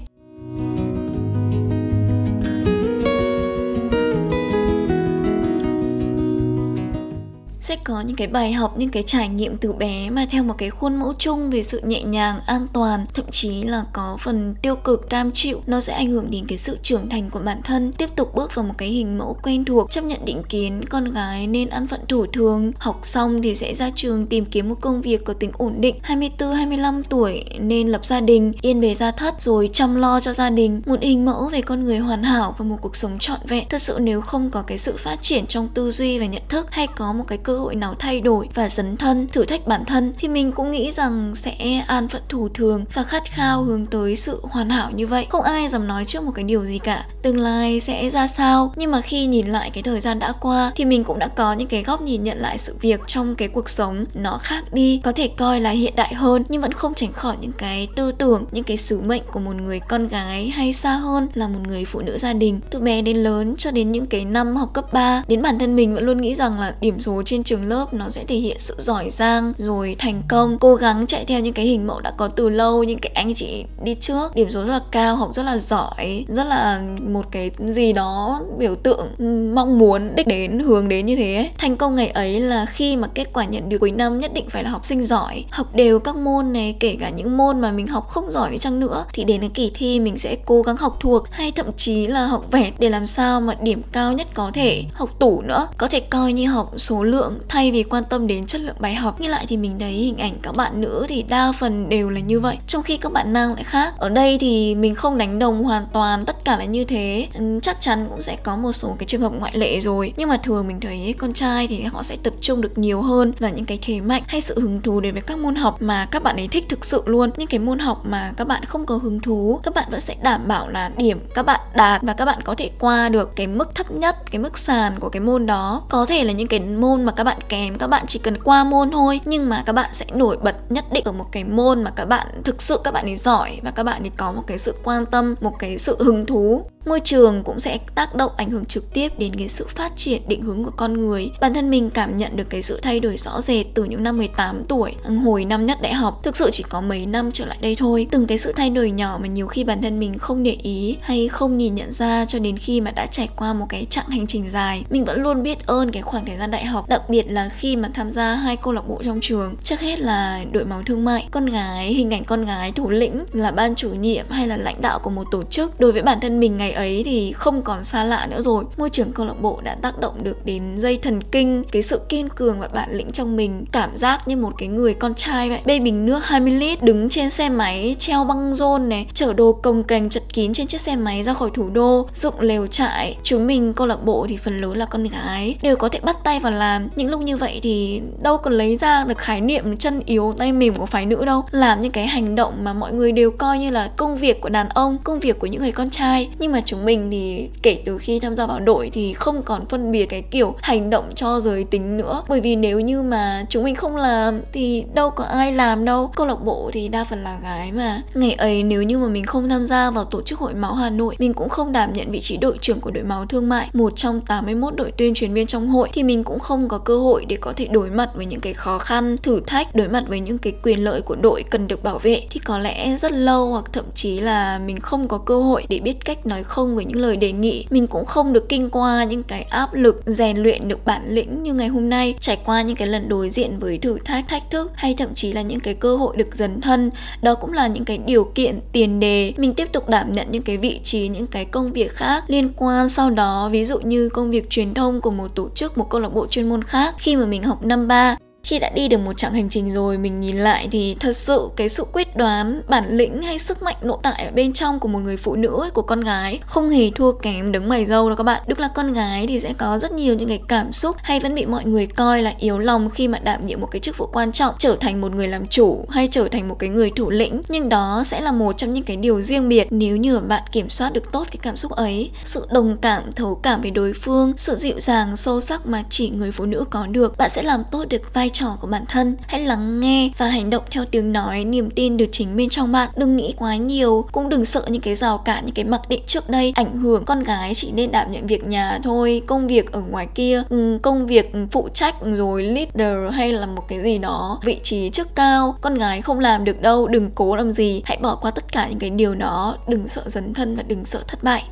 Sẽ 7.68 7.76
có 7.84 8.00
những 8.00 8.16
cái 8.16 8.26
bài 8.26 8.52
học, 8.52 8.78
những 8.78 8.90
cái 8.90 9.02
trải 9.02 9.28
nghiệm 9.28 9.58
từ 9.58 9.72
bé 9.72 10.10
mà 10.10 10.26
theo 10.30 10.42
một 10.42 10.54
cái 10.58 10.70
khuôn 10.70 10.96
mẫu 10.96 11.14
chung 11.18 11.50
về 11.50 11.62
sự 11.62 11.80
nhẹ 11.84 12.02
nhàng, 12.02 12.40
an 12.46 12.66
toàn, 12.72 13.06
thậm 13.14 13.24
chí 13.30 13.62
là 13.62 13.84
có 13.92 14.16
phần 14.20 14.54
tiêu 14.62 14.76
cực, 14.76 15.10
cam 15.10 15.32
chịu. 15.32 15.60
Nó 15.66 15.80
sẽ 15.80 15.92
ảnh 15.92 16.10
hưởng 16.10 16.30
đến 16.30 16.46
cái 16.46 16.58
sự 16.58 16.78
trưởng 16.82 17.08
thành 17.08 17.30
của 17.30 17.38
bản 17.38 17.62
thân. 17.62 17.92
Tiếp 17.92 18.10
tục 18.16 18.34
bước 18.34 18.54
vào 18.54 18.64
một 18.64 18.74
cái 18.78 18.88
hình 18.88 19.18
mẫu 19.18 19.36
quen 19.42 19.64
thuộc, 19.64 19.90
chấp 19.90 20.04
nhận 20.04 20.24
định 20.24 20.42
kiến, 20.48 20.84
con 20.90 21.12
gái 21.12 21.46
nên 21.46 21.68
ăn 21.68 21.86
phận 21.86 22.00
thủ 22.08 22.26
thường. 22.26 22.72
Học 22.78 23.00
xong 23.02 23.42
thì 23.42 23.54
sẽ 23.54 23.74
ra 23.74 23.90
trường 23.94 24.26
tìm 24.26 24.44
kiếm 24.44 24.68
một 24.68 24.76
công 24.80 25.02
việc 25.02 25.24
có 25.24 25.32
tính 25.32 25.50
ổn 25.58 25.74
định. 25.80 25.96
24 26.02 26.54
25 26.54 27.02
tuổi 27.02 27.44
nên 27.60 27.88
lập 27.88 28.04
gia 28.04 28.20
đình. 28.20 28.52
Yên 28.60 28.80
bề 28.80 28.94
gia 28.94 29.10
thất 29.10 29.42
rồi 29.42 29.70
chăm 29.72 29.94
lo 29.94 30.20
cho 30.20 30.32
gia 30.32 30.50
đình. 30.50 30.82
Một 30.86 31.02
hình 31.02 31.24
mẫu 31.24 31.48
về 31.48 31.60
con 31.60 31.84
người 31.84 31.98
hoàn 31.98 32.22
hảo 32.22 32.54
và 32.58 32.64
một 32.64 32.76
cuộc 32.80 32.96
sống 32.96 33.16
trọn 33.20 33.40
vẹn. 33.48 33.64
Thật 33.68 33.82
sự 33.82 33.98
nếu 34.00 34.20
không 34.20 34.50
có 34.50 34.62
cái 34.62 34.78
sự 34.78 34.94
phát 34.98 35.16
triển 35.20 35.46
trong 35.46 35.68
tư 35.74 35.90
duy 35.90 36.18
và 36.18 36.26
nhận 36.26 36.42
thức 36.48 36.66
hay 36.70 36.86
có 36.86 37.12
một 37.12 37.24
cái 37.28 37.38
cơ 37.38 37.57
hội 37.58 37.74
nào 37.74 37.94
thay 37.98 38.20
đổi 38.20 38.48
và 38.54 38.68
dấn 38.68 38.96
thân, 38.96 39.28
thử 39.32 39.44
thách 39.44 39.66
bản 39.66 39.84
thân, 39.84 40.12
thì 40.18 40.28
mình 40.28 40.52
cũng 40.52 40.70
nghĩ 40.70 40.92
rằng 40.92 41.34
sẽ 41.34 41.84
an 41.86 42.08
phận 42.08 42.22
thủ 42.28 42.48
thường 42.48 42.84
và 42.94 43.02
khát 43.02 43.24
khao 43.24 43.62
hướng 43.62 43.86
tới 43.86 44.16
sự 44.16 44.40
hoàn 44.42 44.70
hảo 44.70 44.90
như 44.90 45.06
vậy. 45.06 45.26
Không 45.30 45.42
ai 45.42 45.68
dám 45.68 45.88
nói 45.88 46.04
trước 46.04 46.22
một 46.22 46.32
cái 46.34 46.44
điều 46.44 46.64
gì 46.64 46.78
cả. 46.78 47.06
Tương 47.22 47.40
lai 47.40 47.80
sẽ 47.80 48.10
ra 48.10 48.26
sao? 48.26 48.72
Nhưng 48.76 48.90
mà 48.90 49.00
khi 49.00 49.26
nhìn 49.26 49.46
lại 49.46 49.70
cái 49.70 49.82
thời 49.82 50.00
gian 50.00 50.18
đã 50.18 50.32
qua, 50.32 50.72
thì 50.76 50.84
mình 50.84 51.04
cũng 51.04 51.18
đã 51.18 51.26
có 51.28 51.52
những 51.52 51.68
cái 51.68 51.82
góc 51.82 52.02
nhìn 52.02 52.24
nhận 52.24 52.38
lại 52.38 52.58
sự 52.58 52.74
việc 52.80 53.00
trong 53.06 53.34
cái 53.34 53.48
cuộc 53.48 53.68
sống 53.68 54.04
nó 54.14 54.38
khác 54.42 54.72
đi, 54.72 55.00
có 55.04 55.12
thể 55.12 55.28
coi 55.28 55.60
là 55.60 55.70
hiện 55.70 55.92
đại 55.96 56.14
hơn, 56.14 56.42
nhưng 56.48 56.62
vẫn 56.62 56.72
không 56.72 56.94
tránh 56.94 57.12
khỏi 57.12 57.36
những 57.40 57.52
cái 57.52 57.88
tư 57.96 58.12
tưởng, 58.12 58.44
những 58.52 58.64
cái 58.64 58.76
sứ 58.76 59.00
mệnh 59.00 59.22
của 59.32 59.40
một 59.40 59.56
người 59.56 59.80
con 59.80 60.06
gái 60.06 60.48
hay 60.48 60.72
xa 60.72 60.96
hơn 60.96 61.28
là 61.34 61.48
một 61.48 61.60
người 61.68 61.84
phụ 61.84 62.00
nữ 62.00 62.18
gia 62.18 62.32
đình. 62.32 62.60
Từ 62.70 62.80
bé 62.80 63.02
đến 63.02 63.16
lớn 63.16 63.54
cho 63.58 63.70
đến 63.70 63.92
những 63.92 64.06
cái 64.06 64.24
năm 64.24 64.56
học 64.56 64.70
cấp 64.72 64.92
3 64.92 65.22
đến 65.28 65.42
bản 65.42 65.58
thân 65.58 65.76
mình 65.76 65.94
vẫn 65.94 66.04
luôn 66.04 66.16
nghĩ 66.16 66.34
rằng 66.34 66.60
là 66.60 66.74
điểm 66.80 67.00
số 67.00 67.22
trên 67.22 67.44
trường 67.48 67.68
lớp, 67.68 67.94
nó 67.94 68.08
sẽ 68.08 68.24
thể 68.24 68.36
hiện 68.36 68.58
sự 68.58 68.74
giỏi 68.78 69.10
giang, 69.10 69.52
rồi 69.58 69.96
thành 69.98 70.22
công, 70.28 70.58
cố 70.58 70.74
gắng 70.74 71.06
chạy 71.06 71.24
theo 71.24 71.40
những 71.40 71.54
cái 71.54 71.64
hình 71.64 71.86
mẫu 71.86 72.00
đã 72.00 72.10
có 72.10 72.28
từ 72.28 72.48
lâu, 72.48 72.84
những 72.84 72.98
cái 72.98 73.12
anh 73.14 73.34
chị 73.34 73.64
đi 73.82 73.94
trước. 73.94 74.34
Điểm 74.34 74.50
số 74.50 74.64
rất 74.64 74.72
là 74.72 74.80
cao, 74.90 75.16
học 75.16 75.34
rất 75.34 75.42
là 75.42 75.58
giỏi, 75.58 76.24
rất 76.28 76.44
là 76.44 76.82
một 77.08 77.26
cái 77.30 77.50
gì 77.66 77.92
đó 77.92 78.40
biểu 78.58 78.74
tượng 78.74 79.06
mong 79.54 79.78
muốn, 79.78 80.16
đích 80.16 80.26
đến, 80.26 80.58
hướng 80.58 80.88
đến 80.88 81.06
như 81.06 81.16
thế 81.16 81.36
ấy. 81.36 81.50
thành 81.58 81.76
công 81.76 81.94
ngày 81.94 82.08
ấy 82.08 82.40
là 82.40 82.66
khi 82.66 82.96
mà 82.96 83.08
kết 83.14 83.32
quả 83.32 83.44
nhận 83.44 83.68
được 83.68 83.78
cuối 83.78 83.90
năm 83.90 84.20
nhất 84.20 84.32
định 84.34 84.50
phải 84.50 84.64
là 84.64 84.70
học 84.70 84.86
sinh 84.86 85.02
giỏi. 85.02 85.44
Học 85.50 85.74
đều 85.74 85.98
các 85.98 86.16
môn 86.16 86.52
này, 86.52 86.76
kể 86.80 86.96
cả 87.00 87.10
những 87.10 87.36
môn 87.36 87.60
mà 87.60 87.70
mình 87.70 87.86
học 87.86 88.08
không 88.08 88.30
giỏi 88.30 88.50
đi 88.50 88.58
chăng 88.58 88.80
nữa, 88.80 89.04
thì 89.12 89.24
đến 89.24 89.40
cái 89.40 89.50
kỳ 89.54 89.70
thi 89.74 90.00
mình 90.00 90.18
sẽ 90.18 90.36
cố 90.46 90.62
gắng 90.62 90.76
học 90.76 90.96
thuộc, 91.00 91.30
hay 91.30 91.52
thậm 91.52 91.66
chí 91.76 92.06
là 92.06 92.26
học 92.26 92.44
vẹt 92.50 92.74
để 92.78 92.90
làm 92.90 93.06
sao 93.06 93.40
mà 93.40 93.54
điểm 93.60 93.82
cao 93.92 94.12
nhất 94.12 94.26
có 94.34 94.50
thể 94.54 94.84
học 94.92 95.10
tủ 95.18 95.42
nữa. 95.42 95.68
Có 95.78 95.88
thể 95.88 96.00
coi 96.00 96.32
như 96.32 96.46
học 96.46 96.72
số 96.76 97.02
lượng 97.02 97.37
thay 97.48 97.72
vì 97.72 97.82
quan 97.82 98.04
tâm 98.04 98.26
đến 98.26 98.46
chất 98.46 98.60
lượng 98.60 98.76
bài 98.78 98.94
học. 98.94 99.20
Nghĩ 99.20 99.28
lại 99.28 99.46
thì 99.48 99.56
mình 99.56 99.78
thấy 99.78 99.92
hình 99.92 100.18
ảnh 100.18 100.34
các 100.42 100.56
bạn 100.56 100.80
nữ 100.80 101.06
thì 101.08 101.22
đa 101.22 101.52
phần 101.52 101.88
đều 101.88 102.10
là 102.10 102.20
như 102.20 102.40
vậy. 102.40 102.58
Trong 102.66 102.82
khi 102.82 102.96
các 102.96 103.12
bạn 103.12 103.32
nam 103.32 103.54
lại 103.54 103.64
khác. 103.64 103.94
Ở 103.98 104.08
đây 104.08 104.38
thì 104.38 104.74
mình 104.74 104.94
không 104.94 105.18
đánh 105.18 105.38
đồng 105.38 105.64
hoàn 105.64 105.86
toàn, 105.92 106.24
tất 106.24 106.44
cả 106.44 106.56
là 106.56 106.64
như 106.64 106.84
thế. 106.84 107.28
Ừ, 107.34 107.58
chắc 107.62 107.80
chắn 107.80 108.06
cũng 108.08 108.22
sẽ 108.22 108.36
có 108.36 108.56
một 108.56 108.72
số 108.72 108.96
cái 108.98 109.06
trường 109.06 109.20
hợp 109.20 109.32
ngoại 109.32 109.52
lệ 109.56 109.80
rồi. 109.80 110.12
Nhưng 110.16 110.28
mà 110.28 110.36
thường 110.36 110.68
mình 110.68 110.80
thấy 110.80 111.14
con 111.18 111.32
trai 111.32 111.66
thì 111.66 111.82
họ 111.82 112.02
sẽ 112.02 112.16
tập 112.22 112.34
trung 112.40 112.60
được 112.60 112.78
nhiều 112.78 113.02
hơn 113.02 113.32
vào 113.38 113.50
những 113.50 113.64
cái 113.64 113.78
thế 113.82 114.00
mạnh 114.00 114.22
hay 114.26 114.40
sự 114.40 114.60
hứng 114.60 114.82
thú 114.82 115.00
đến 115.00 115.14
với 115.14 115.22
các 115.22 115.38
môn 115.38 115.54
học 115.54 115.82
mà 115.82 116.06
các 116.10 116.22
bạn 116.22 116.36
ấy 116.36 116.48
thích 116.48 116.64
thực 116.68 116.84
sự 116.84 117.02
luôn. 117.06 117.30
Những 117.36 117.48
cái 117.48 117.58
môn 117.58 117.78
học 117.78 118.02
mà 118.04 118.32
các 118.36 118.46
bạn 118.46 118.64
không 118.64 118.86
có 118.86 118.96
hứng 118.96 119.20
thú, 119.20 119.60
các 119.62 119.74
bạn 119.74 119.88
vẫn 119.90 120.00
sẽ 120.00 120.16
đảm 120.22 120.48
bảo 120.48 120.68
là 120.68 120.90
điểm 120.96 121.20
các 121.34 121.46
bạn 121.46 121.60
đạt 121.74 122.02
và 122.02 122.12
các 122.12 122.24
bạn 122.24 122.40
có 122.44 122.54
thể 122.54 122.70
qua 122.78 123.08
được 123.08 123.36
cái 123.36 123.46
mức 123.46 123.74
thấp 123.74 123.90
nhất, 123.90 124.16
cái 124.30 124.38
mức 124.38 124.58
sàn 124.58 125.00
của 125.00 125.08
cái 125.08 125.20
môn 125.20 125.46
đó. 125.46 125.82
Có 125.88 126.06
thể 126.06 126.24
là 126.24 126.32
những 126.32 126.48
cái 126.48 126.60
môn 126.60 127.04
mà 127.04 127.12
các 127.12 127.24
bạn 127.24 127.27
kém, 127.48 127.78
các 127.78 127.86
bạn 127.86 128.04
chỉ 128.06 128.18
cần 128.18 128.42
qua 128.42 128.64
môn 128.64 128.90
thôi. 128.90 129.20
Nhưng 129.24 129.48
mà 129.48 129.62
các 129.66 129.72
bạn 129.72 129.90
sẽ 129.92 130.06
nổi 130.14 130.36
bật 130.42 130.56
nhất 130.72 130.84
định 130.92 131.04
ở 131.04 131.12
một 131.12 131.26
cái 131.32 131.44
môn 131.44 131.84
mà 131.84 131.90
các 131.90 132.04
bạn, 132.04 132.26
thực 132.44 132.62
sự 132.62 132.80
các 132.84 132.94
bạn 132.94 133.04
ấy 133.04 133.16
giỏi 133.16 133.60
và 133.62 133.70
các 133.70 133.82
bạn 133.82 134.02
ấy 134.02 134.10
có 134.16 134.32
một 134.32 134.42
cái 134.46 134.58
sự 134.58 134.74
quan 134.84 135.06
tâm, 135.06 135.34
một 135.40 135.52
cái 135.58 135.78
sự 135.78 135.96
hứng 135.98 136.26
thú. 136.26 136.62
Môi 136.86 137.00
trường 137.00 137.42
cũng 137.44 137.60
sẽ 137.60 137.78
tác 137.94 138.14
động 138.14 138.32
ảnh 138.36 138.50
hưởng 138.50 138.64
trực 138.64 138.92
tiếp 138.92 139.18
đến 139.18 139.36
cái 139.38 139.48
sự 139.48 139.66
phát 139.68 139.92
triển 139.96 140.22
định 140.28 140.42
hướng 140.42 140.64
của 140.64 140.70
con 140.76 140.92
người. 140.92 141.30
Bản 141.40 141.54
thân 141.54 141.70
mình 141.70 141.90
cảm 141.90 142.16
nhận 142.16 142.36
được 142.36 142.50
cái 142.50 142.62
sự 142.62 142.80
thay 142.82 143.00
đổi 143.00 143.16
rõ 143.16 143.40
rệt 143.40 143.66
từ 143.74 143.84
những 143.84 144.02
năm 144.02 144.18
18 144.18 144.64
tuổi, 144.68 144.94
hồi 145.24 145.44
năm 145.44 145.66
nhất 145.66 145.82
đại 145.82 145.94
học. 145.94 146.20
Thực 146.22 146.36
sự 146.36 146.50
chỉ 146.52 146.64
có 146.68 146.80
mấy 146.80 147.06
năm 147.06 147.30
trở 147.32 147.44
lại 147.44 147.58
đây 147.60 147.76
thôi. 147.76 148.06
Từng 148.10 148.26
cái 148.26 148.38
sự 148.38 148.52
thay 148.52 148.70
đổi 148.70 148.90
nhỏ 148.90 149.18
mà 149.22 149.26
nhiều 149.26 149.46
khi 149.46 149.64
bản 149.64 149.82
thân 149.82 149.98
mình 149.98 150.18
không 150.18 150.42
để 150.42 150.56
ý 150.62 150.96
hay 151.00 151.28
không 151.28 151.58
nhìn 151.58 151.74
nhận 151.74 151.92
ra 151.92 152.24
cho 152.24 152.38
đến 152.38 152.56
khi 152.56 152.80
mà 152.80 152.90
đã 152.90 153.06
trải 153.06 153.28
qua 153.36 153.52
một 153.52 153.66
cái 153.68 153.86
chặng 153.90 154.08
hành 154.08 154.26
trình 154.26 154.50
dài, 154.50 154.84
mình 154.90 155.04
vẫn 155.04 155.22
luôn 155.22 155.42
biết 155.42 155.66
ơn 155.66 155.90
cái 155.90 156.02
khoảng 156.02 156.24
thời 156.26 156.36
gian 156.36 156.50
đại 156.50 156.64
học, 156.64 156.88
đặc 156.88 157.02
biệt 157.08 157.17
là 157.26 157.50
khi 157.56 157.76
mà 157.76 157.90
tham 157.94 158.10
gia 158.10 158.34
hai 158.34 158.56
câu 158.56 158.72
lạc 158.72 158.88
bộ 158.88 159.02
trong 159.04 159.20
trường 159.20 159.56
trước 159.62 159.80
hết 159.80 160.00
là 160.00 160.44
đội 160.52 160.64
máu 160.64 160.82
thương 160.86 161.04
mại, 161.04 161.28
con 161.30 161.46
gái, 161.46 161.86
hình 161.86 162.14
ảnh 162.14 162.24
con 162.24 162.44
gái 162.44 162.72
thủ 162.72 162.90
lĩnh, 162.90 163.24
là 163.32 163.50
ban 163.50 163.74
chủ 163.74 163.90
nhiệm 163.90 164.28
hay 164.30 164.48
là 164.48 164.56
lãnh 164.56 164.80
đạo 164.80 164.98
của 164.98 165.10
một 165.10 165.24
tổ 165.30 165.42
chức. 165.42 165.80
Đối 165.80 165.92
với 165.92 166.02
bản 166.02 166.20
thân 166.20 166.40
mình, 166.40 166.56
ngày 166.56 166.72
ấy 166.72 167.02
thì 167.04 167.32
không 167.32 167.62
còn 167.62 167.84
xa 167.84 168.04
lạ 168.04 168.26
nữa 168.30 168.42
rồi. 168.42 168.64
Môi 168.76 168.90
trường 168.90 169.12
câu 169.12 169.26
lạc 169.26 169.40
bộ 169.40 169.60
đã 169.64 169.74
tác 169.74 170.00
động 170.00 170.14
được 170.22 170.44
đến 170.44 170.76
dây 170.76 170.96
thần 170.96 171.20
kinh, 171.22 171.64
cái 171.72 171.82
sự 171.82 172.00
kiên 172.08 172.28
cường 172.28 172.60
và 172.60 172.68
bản 172.68 172.88
lĩnh 172.92 173.10
trong 173.10 173.36
mình, 173.36 173.64
cảm 173.72 173.96
giác 173.96 174.28
như 174.28 174.36
một 174.36 174.52
cái 174.58 174.68
người 174.68 174.94
con 174.94 175.14
trai 175.14 175.48
vậy. 175.48 175.60
Bê 175.64 175.78
bình 175.78 176.06
nước 176.06 176.20
20 176.24 176.52
lít, 176.52 176.82
đứng 176.82 177.08
trên 177.08 177.30
xe 177.30 177.48
máy, 177.48 177.96
treo 177.98 178.24
băng 178.24 178.54
rôn 178.54 178.88
này, 178.88 179.06
chở 179.14 179.32
đồ 179.32 179.52
cồng 179.52 179.84
kềnh 179.84 180.08
chật 180.08 180.22
kín 180.32 180.52
trên 180.52 180.66
chiếc 180.66 180.80
xe 180.80 180.96
máy 180.96 181.22
ra 181.22 181.34
khỏi 181.34 181.50
thủ 181.54 181.68
đô, 181.68 182.08
dựng 182.14 182.40
lều 182.40 182.66
trại. 182.66 183.16
Chúng 183.22 183.46
mình 183.46 183.72
câu 183.72 183.86
lạc 183.86 184.04
bộ 184.04 184.26
thì 184.28 184.36
phần 184.36 184.60
lớn 184.60 184.76
là 184.76 184.86
con 184.86 185.04
gái, 185.04 185.56
đều 185.62 185.76
có 185.76 185.88
thể 185.88 186.00
bắt 186.00 186.16
tay 186.24 186.40
vào 186.40 186.52
làm 186.52 186.88
những 186.96 187.07
lúc 187.08 187.20
như 187.20 187.36
vậy 187.36 187.60
thì 187.62 188.00
đâu 188.22 188.36
còn 188.36 188.52
lấy 188.52 188.76
ra 188.76 189.04
được 189.04 189.18
khái 189.18 189.40
niệm 189.40 189.76
chân 189.76 190.00
yếu 190.06 190.34
tay 190.38 190.52
mềm 190.52 190.74
của 190.74 190.86
phái 190.86 191.06
nữ 191.06 191.24
đâu. 191.24 191.44
Làm 191.50 191.80
những 191.80 191.92
cái 191.92 192.06
hành 192.06 192.34
động 192.34 192.54
mà 192.62 192.72
mọi 192.72 192.92
người 192.92 193.12
đều 193.12 193.30
coi 193.30 193.58
như 193.58 193.70
là 193.70 193.90
công 193.96 194.16
việc 194.16 194.40
của 194.40 194.48
đàn 194.48 194.68
ông, 194.68 194.98
công 195.04 195.18
việc 195.18 195.38
của 195.38 195.46
những 195.46 195.62
người 195.62 195.72
con 195.72 195.90
trai. 195.90 196.28
Nhưng 196.38 196.52
mà 196.52 196.60
chúng 196.60 196.84
mình 196.84 197.08
thì 197.10 197.48
kể 197.62 197.82
từ 197.84 197.98
khi 197.98 198.20
tham 198.20 198.36
gia 198.36 198.46
vào 198.46 198.60
đội 198.60 198.90
thì 198.92 199.12
không 199.12 199.42
còn 199.42 199.66
phân 199.66 199.92
biệt 199.92 200.06
cái 200.06 200.22
kiểu 200.22 200.54
hành 200.60 200.90
động 200.90 201.04
cho 201.14 201.40
giới 201.40 201.64
tính 201.64 201.96
nữa. 201.96 202.22
Bởi 202.28 202.40
vì 202.40 202.56
nếu 202.56 202.80
như 202.80 203.02
mà 203.02 203.44
chúng 203.48 203.64
mình 203.64 203.74
không 203.74 203.96
làm 203.96 204.40
thì 204.52 204.84
đâu 204.94 205.10
có 205.10 205.24
ai 205.24 205.52
làm 205.52 205.84
đâu. 205.84 206.10
Câu 206.16 206.26
lạc 206.26 206.44
bộ 206.44 206.70
thì 206.72 206.88
đa 206.88 207.04
phần 207.04 207.24
là 207.24 207.38
gái 207.42 207.72
mà. 207.72 208.02
Ngày 208.14 208.32
ấy 208.32 208.62
nếu 208.62 208.82
như 208.82 208.98
mà 208.98 209.08
mình 209.08 209.24
không 209.24 209.48
tham 209.48 209.64
gia 209.64 209.90
vào 209.90 210.04
tổ 210.04 210.22
chức 210.22 210.38
hội 210.38 210.54
máu 210.54 210.74
Hà 210.74 210.90
Nội, 210.90 211.16
mình 211.18 211.34
cũng 211.34 211.48
không 211.48 211.72
đảm 211.72 211.92
nhận 211.92 212.10
vị 212.10 212.20
trí 212.20 212.36
đội 212.36 212.58
trưởng 212.60 212.80
của 212.80 212.90
đội 212.90 213.04
máu 213.04 213.26
thương 213.26 213.48
mại, 213.48 213.68
một 213.72 213.96
trong 213.96 214.20
81 214.20 214.74
đội 214.76 214.92
tuyên 214.92 215.14
truyền 215.14 215.34
viên 215.34 215.46
trong 215.46 215.68
hội, 215.68 215.88
thì 215.92 216.02
mình 216.02 216.24
cũng 216.24 216.38
không 216.38 216.68
có 216.68 216.78
cơ 216.78 216.97
hội 216.98 217.24
để 217.24 217.36
có 217.40 217.52
thể 217.56 217.66
đối 217.66 217.90
mặt 217.90 218.10
với 218.14 218.26
những 218.26 218.40
cái 218.40 218.54
khó 218.54 218.78
khăn, 218.78 219.16
thử 219.22 219.40
thách, 219.46 219.74
đối 219.74 219.88
mặt 219.88 220.04
với 220.08 220.20
những 220.20 220.38
cái 220.38 220.52
quyền 220.62 220.84
lợi 220.84 221.00
của 221.00 221.16
đội 221.16 221.44
cần 221.50 221.68
được 221.68 221.82
bảo 221.82 221.98
vệ, 221.98 222.22
thì 222.30 222.40
có 222.40 222.58
lẽ 222.58 222.96
rất 222.96 223.12
lâu 223.12 223.46
hoặc 223.46 223.64
thậm 223.72 223.84
chí 223.94 224.20
là 224.20 224.58
mình 224.58 224.80
không 224.80 225.08
có 225.08 225.18
cơ 225.18 225.42
hội 225.42 225.64
để 225.68 225.78
biết 225.78 226.04
cách 226.04 226.26
nói 226.26 226.44
không 226.44 226.76
với 226.76 226.84
những 226.84 227.00
lời 227.00 227.16
đề 227.16 227.32
nghị. 227.32 227.66
Mình 227.70 227.86
cũng 227.86 228.04
không 228.04 228.32
được 228.32 228.48
kinh 228.48 228.70
qua 228.70 229.04
những 229.04 229.22
cái 229.22 229.42
áp 229.42 229.74
lực 229.74 230.02
rèn 230.06 230.36
luyện 230.36 230.68
được 230.68 230.84
bản 230.84 231.02
lĩnh 231.08 231.42
như 231.42 231.54
ngày 231.54 231.68
hôm 231.68 231.88
nay, 231.88 232.14
trải 232.20 232.38
qua 232.44 232.62
những 232.62 232.76
cái 232.76 232.88
lần 232.88 233.08
đối 233.08 233.30
diện 233.30 233.58
với 233.58 233.78
thử 233.78 233.98
thách 234.04 234.28
thách 234.28 234.50
thức 234.50 234.72
hay 234.74 234.94
thậm 234.94 235.14
chí 235.14 235.32
là 235.32 235.42
những 235.42 235.60
cái 235.60 235.74
cơ 235.74 235.96
hội 235.96 236.16
được 236.16 236.28
dấn 236.36 236.60
thân. 236.60 236.90
Đó 237.22 237.34
cũng 237.34 237.52
là 237.52 237.66
những 237.66 237.84
cái 237.84 237.98
điều 237.98 238.24
kiện, 238.24 238.60
tiền 238.72 239.00
đề. 239.00 239.32
Mình 239.36 239.54
tiếp 239.54 239.68
tục 239.72 239.88
đảm 239.88 240.12
nhận 240.12 240.26
những 240.30 240.42
cái 240.42 240.56
vị 240.56 240.80
trí, 240.82 241.08
những 241.08 241.26
cái 241.26 241.44
công 241.44 241.72
việc 241.72 241.92
khác 241.92 242.24
liên 242.26 242.48
quan. 242.56 242.88
Sau 242.88 243.10
đó, 243.10 243.48
ví 243.52 243.64
dụ 243.64 243.78
như 243.78 244.08
công 244.08 244.30
việc 244.30 244.50
truyền 244.50 244.74
thông 244.74 245.00
của 245.00 245.10
một 245.10 245.34
tổ 245.34 245.48
chức, 245.54 245.78
một 245.78 245.90
câu 245.90 246.00
lạc 246.00 246.14
bộ 246.14 246.26
chuyên 246.26 246.48
môn 246.48 246.64
khác 246.64 246.77
khi 246.98 247.16
mà 247.16 247.26
mình 247.26 247.42
học 247.42 247.62
năm 247.62 247.88
ba 247.88 248.16
khi 248.48 248.58
đã 248.58 248.70
đi 248.74 248.88
được 248.88 248.98
một 248.98 249.12
chặng 249.12 249.32
hành 249.32 249.48
trình 249.48 249.70
rồi 249.70 249.98
mình 249.98 250.20
nhìn 250.20 250.36
lại 250.36 250.68
thì 250.70 250.96
thật 251.00 251.16
sự 251.16 251.48
cái 251.56 251.68
sự 251.68 251.84
quyết 251.92 252.16
đoán 252.16 252.62
bản 252.68 252.96
lĩnh 252.96 253.22
hay 253.22 253.38
sức 253.38 253.62
mạnh 253.62 253.76
nội 253.82 253.98
tại 254.02 254.24
ở 254.24 254.30
bên 254.30 254.52
trong 254.52 254.80
của 254.80 254.88
một 254.88 254.98
người 254.98 255.16
phụ 255.16 255.36
nữ 255.36 255.60
ấy, 255.60 255.70
của 255.70 255.82
con 255.82 256.00
gái 256.00 256.40
không 256.46 256.70
hề 256.70 256.90
thua 256.90 257.12
kém 257.12 257.52
đứng 257.52 257.68
mày 257.68 257.86
dâu 257.86 258.08
đâu 258.08 258.16
các 258.16 258.24
bạn. 258.24 258.42
Đúng 258.46 258.58
là 258.58 258.68
con 258.68 258.92
gái 258.92 259.26
thì 259.26 259.40
sẽ 259.40 259.52
có 259.58 259.78
rất 259.78 259.92
nhiều 259.92 260.14
những 260.14 260.28
cái 260.28 260.40
cảm 260.48 260.72
xúc 260.72 260.96
hay 261.02 261.20
vẫn 261.20 261.34
bị 261.34 261.46
mọi 261.46 261.64
người 261.64 261.86
coi 261.86 262.22
là 262.22 262.34
yếu 262.38 262.58
lòng 262.58 262.90
khi 262.90 263.08
mà 263.08 263.18
đảm 263.18 263.46
nhiệm 263.46 263.60
một 263.60 263.68
cái 263.70 263.80
chức 263.80 263.98
vụ 263.98 264.06
quan 264.12 264.32
trọng 264.32 264.54
trở 264.58 264.76
thành 264.80 265.00
một 265.00 265.14
người 265.14 265.28
làm 265.28 265.46
chủ 265.46 265.84
hay 265.88 266.08
trở 266.10 266.28
thành 266.28 266.48
một 266.48 266.58
cái 266.58 266.70
người 266.70 266.90
thủ 266.96 267.10
lĩnh. 267.10 267.42
Nhưng 267.48 267.68
đó 267.68 268.02
sẽ 268.04 268.20
là 268.20 268.32
một 268.32 268.52
trong 268.52 268.74
những 268.74 268.84
cái 268.84 268.96
điều 268.96 269.22
riêng 269.22 269.48
biệt 269.48 269.66
nếu 269.70 269.96
như 269.96 270.18
bạn 270.18 270.42
kiểm 270.52 270.70
soát 270.70 270.92
được 270.92 271.12
tốt 271.12 271.26
cái 271.30 271.38
cảm 271.42 271.56
xúc 271.56 271.72
ấy. 271.72 272.10
Sự 272.24 272.46
đồng 272.50 272.76
cảm 272.76 273.12
thấu 273.12 273.34
cảm 273.34 273.62
với 273.62 273.70
đối 273.70 273.92
phương 273.92 274.32
sự 274.36 274.56
dịu 274.56 274.80
dàng 274.80 275.16
sâu 275.16 275.40
sắc 275.40 275.66
mà 275.66 275.84
chỉ 275.90 276.10
người 276.10 276.32
phụ 276.32 276.46
nữ 276.46 276.64
có 276.70 276.86
được 276.86 277.18
bạn 277.18 277.30
sẽ 277.30 277.42
làm 277.42 277.62
tốt 277.70 277.84
được 277.88 278.14
vai 278.14 278.30
trò 278.37 278.37
của 278.60 278.66
bản 278.66 278.84
thân. 278.88 279.16
Hãy 279.26 279.40
lắng 279.40 279.80
nghe 279.80 280.10
và 280.18 280.28
hành 280.28 280.50
động 280.50 280.62
theo 280.70 280.84
tiếng 280.84 281.12
nói, 281.12 281.44
niềm 281.44 281.70
tin 281.70 281.96
được 281.96 282.06
chính 282.12 282.36
bên 282.36 282.48
trong 282.48 282.72
bạn. 282.72 282.88
Đừng 282.96 283.16
nghĩ 283.16 283.34
quá 283.38 283.56
nhiều, 283.56 284.04
cũng 284.12 284.28
đừng 284.28 284.44
sợ 284.44 284.62
những 284.68 284.82
cái 284.82 284.94
rào 284.94 285.18
cản, 285.18 285.46
những 285.46 285.54
cái 285.54 285.64
mặc 285.64 285.88
định 285.88 286.02
trước 286.06 286.30
đây 286.30 286.52
ảnh 286.56 286.74
hưởng 286.74 287.04
con 287.04 287.22
gái 287.22 287.54
chỉ 287.54 287.72
nên 287.72 287.90
đảm 287.90 288.10
nhận 288.10 288.26
việc 288.26 288.46
nhà 288.46 288.78
thôi. 288.82 289.22
Công 289.26 289.46
việc 289.46 289.72
ở 289.72 289.80
ngoài 289.80 290.06
kia 290.14 290.42
ừ, 290.48 290.78
công 290.82 291.06
việc 291.06 291.32
phụ 291.50 291.68
trách 291.74 291.94
rồi 292.02 292.42
leader 292.42 293.14
hay 293.14 293.32
là 293.32 293.46
một 293.46 293.68
cái 293.68 293.82
gì 293.82 293.98
đó, 293.98 294.40
vị 294.44 294.60
trí 294.62 294.90
chức 294.90 295.14
cao, 295.14 295.56
con 295.60 295.74
gái 295.74 296.02
không 296.02 296.18
làm 296.18 296.44
được 296.44 296.60
đâu, 296.60 296.88
đừng 296.88 297.10
cố 297.14 297.36
làm 297.36 297.50
gì. 297.50 297.82
Hãy 297.84 297.98
bỏ 298.02 298.14
qua 298.14 298.30
tất 298.30 298.52
cả 298.52 298.68
những 298.68 298.78
cái 298.78 298.90
điều 298.90 299.14
đó. 299.14 299.56
Đừng 299.68 299.88
sợ 299.88 300.02
dấn 300.06 300.34
thân 300.34 300.56
và 300.56 300.62
đừng 300.62 300.84
sợ 300.84 301.00
thất 301.08 301.22
bại. 301.22 301.44